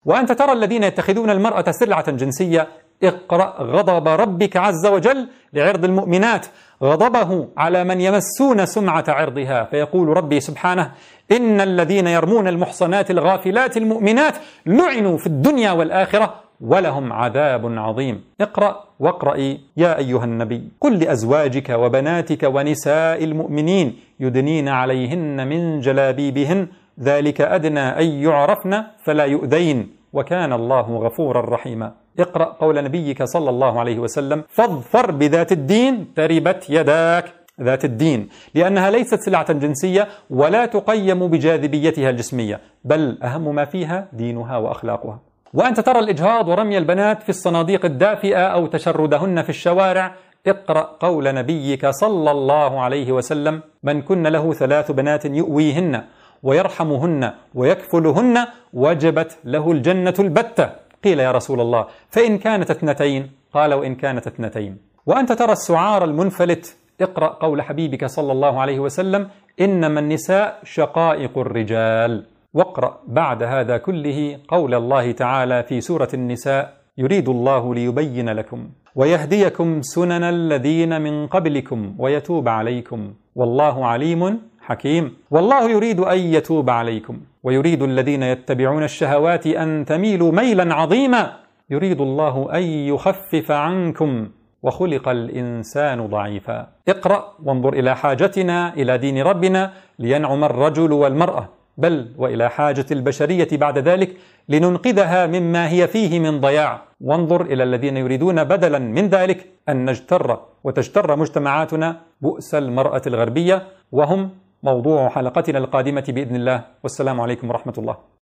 وأنت 0.04 0.32
ترى 0.32 0.52
الذين 0.52 0.84
يتخذون 0.84 1.30
المرأة 1.30 1.64
سلعة 1.70 2.10
جنسية 2.10 2.68
اقرأ 3.02 3.62
غضب 3.62 4.08
ربك 4.08 4.56
عز 4.56 4.86
وجل 4.86 5.28
لعرض 5.52 5.84
المؤمنات. 5.84 6.46
غضبه 6.82 7.48
على 7.56 7.84
من 7.84 8.00
يمسون 8.00 8.66
سمعة 8.66 9.04
عرضها. 9.08 9.64
فيقول 9.64 10.08
ربي 10.08 10.40
سبحانه 10.40 10.92
إن 11.32 11.60
الذين 11.60 12.06
يرمون 12.06 12.48
المحصنات 12.48 13.10
الغافلات 13.10 13.76
المؤمنات 13.76 14.34
لعنوا 14.66 15.18
في 15.18 15.26
الدنيا 15.26 15.72
والآخرة 15.72 16.34
ولهم 16.60 17.12
عذاب 17.12 17.78
عظيم. 17.78 18.24
اقرأ 18.40 18.84
واقرأي 19.00 19.60
يا 19.76 19.98
أيها 19.98 20.24
النبي 20.24 20.68
قل 20.80 20.98
لأزواجك 20.98 21.70
وبناتك 21.70 22.42
ونساء 22.42 23.24
المؤمنين 23.24 23.98
يدنين 24.20 24.68
عليهن 24.68 25.48
من 25.48 25.80
جلابيبهن 25.80 26.68
ذلك 27.00 27.40
أدنى 27.40 27.80
أن 27.80 28.06
يعرفن 28.06 28.84
فلا 29.04 29.24
يؤذين. 29.24 30.00
وكان 30.12 30.52
الله 30.52 30.96
غفورا 30.96 31.54
رحيما. 31.54 31.92
اقرأ 32.18 32.44
قول 32.44 32.84
نبيك 32.84 33.22
صلى 33.22 33.50
الله 33.50 33.80
عليه 33.80 33.98
وسلم 33.98 34.44
فاظفر 34.48 35.10
بذات 35.10 35.52
الدين 35.52 36.14
تربت 36.14 36.70
يداك. 36.70 37.40
ذات 37.60 37.84
الدين 37.84 38.28
لأنها 38.54 38.90
ليست 38.90 39.20
سلعة 39.20 39.52
جنسية 39.52 40.08
ولا 40.30 40.66
تقيم 40.66 41.26
بجاذبيتها 41.26 42.10
الجسمية 42.10 42.60
بل 42.84 43.18
أهم 43.22 43.54
ما 43.54 43.64
فيها 43.64 44.08
دينها 44.12 44.56
وأخلاقها. 44.56 45.18
وأنت 45.54 45.80
ترى 45.80 45.98
الإجهاض 45.98 46.48
ورمي 46.48 46.78
البنات 46.78 47.22
في 47.22 47.28
الصناديق 47.28 47.84
الدافئة 47.84 48.46
أو 48.46 48.66
تشردهن 48.66 49.42
في 49.42 49.48
الشوارع. 49.48 50.14
اقرأ 50.46 50.96
قول 51.00 51.34
نبيك 51.34 51.86
صلى 51.86 52.30
الله 52.30 52.80
عليه 52.80 53.12
وسلم 53.12 53.60
من 53.82 54.02
كن 54.02 54.26
له 54.26 54.52
ثلاث 54.52 54.90
بنات 54.90 55.24
يؤويهن 55.24 56.02
ويرحمهن 56.42 57.32
ويكفلهن 57.54 58.46
وجبت 58.72 59.38
له 59.44 59.72
الجنة 59.72 60.14
البتة. 60.18 60.70
قيل 61.04 61.20
يا 61.20 61.30
رسول 61.32 61.60
الله 61.60 61.86
فإن 62.08 62.38
كانت 62.38 62.70
اثنتين؟ 62.70 63.30
قال 63.52 63.74
وإن 63.74 63.94
كانت 63.94 64.26
اثنتين. 64.26 64.78
وأنت 65.06 65.32
ترى 65.32 65.52
السعار 65.52 66.04
المنفلت 66.04 66.76
اقرأ 67.00 67.28
قول 67.28 67.62
حبيبك 67.62 68.04
صلى 68.04 68.32
الله 68.32 68.60
عليه 68.60 68.78
وسلم 68.78 69.28
إنما 69.60 70.00
النساء 70.00 70.60
شقائق 70.64 71.38
الرجال. 71.38 72.24
واقرأ 72.54 72.98
بعد 73.08 73.42
هذا 73.42 73.76
كله 73.78 74.38
قول 74.48 74.74
الله 74.74 75.12
تعالى 75.12 75.62
في 75.62 75.80
سورة 75.80 76.08
النساء 76.14 76.74
يريد 76.98 77.28
الله 77.28 77.74
ليبين 77.74 78.28
لكم 78.28 78.68
ويهديكم 78.94 79.82
سنن 79.82 80.24
الذين 80.24 81.00
من 81.00 81.26
قبلكم 81.26 81.94
ويتوب 81.98 82.48
عليكم. 82.48 83.14
والله 83.34 83.86
عليم 83.86 84.49
حكيم. 84.70 85.16
والله 85.30 85.70
يريد 85.70 86.00
أن 86.00 86.18
يتوب 86.18 86.70
عليكم 86.70 87.16
ويريد 87.42 87.82
الذين 87.82 88.22
يتبعون 88.22 88.82
الشهوات 88.82 89.46
أن 89.46 89.84
تميلوا 89.84 90.32
ميلا 90.32 90.74
عظيما. 90.74 91.32
يريد 91.70 92.00
الله 92.00 92.48
أن 92.54 92.62
يخفف 92.62 93.50
عنكم 93.50 94.28
وخلق 94.62 95.08
الإنسان 95.08 96.06
ضعيفا. 96.06 96.68
اقرأ 96.88 97.34
وانظر 97.44 97.72
إلى 97.72 97.96
حاجتنا 97.96 98.74
إلى 98.74 98.98
دين 98.98 99.22
ربنا 99.22 99.72
لينعم 99.98 100.44
الرجل 100.44 100.92
والمرأة. 100.92 101.48
بل 101.78 102.14
وإلى 102.18 102.50
حاجة 102.50 102.86
البشرية 102.90 103.48
بعد 103.52 103.78
ذلك 103.78 104.16
لننقذها 104.48 105.26
مما 105.26 105.68
هي 105.68 105.88
فيه 105.88 106.20
من 106.20 106.40
ضياع. 106.40 106.82
وانظر 107.00 107.42
إلى 107.42 107.62
الذين 107.62 107.96
يريدون 107.96 108.44
بدلا 108.44 108.78
من 108.78 109.08
ذلك 109.08 109.46
أن 109.68 109.90
نجتر 109.90 110.40
وتجتر 110.64 111.16
مجتمعاتنا 111.16 111.96
بؤس 112.20 112.54
المرأة 112.54 113.02
الغربية 113.06 113.62
وهم 113.92 114.30
موضوع 114.62 115.08
حلقتنا 115.08 115.58
القادمة 115.58 116.04
بإذن 116.08 116.36
الله. 116.36 116.64
والسلام 116.82 117.20
عليكم 117.20 117.48
ورحمة 117.48 117.74
الله. 117.78 118.19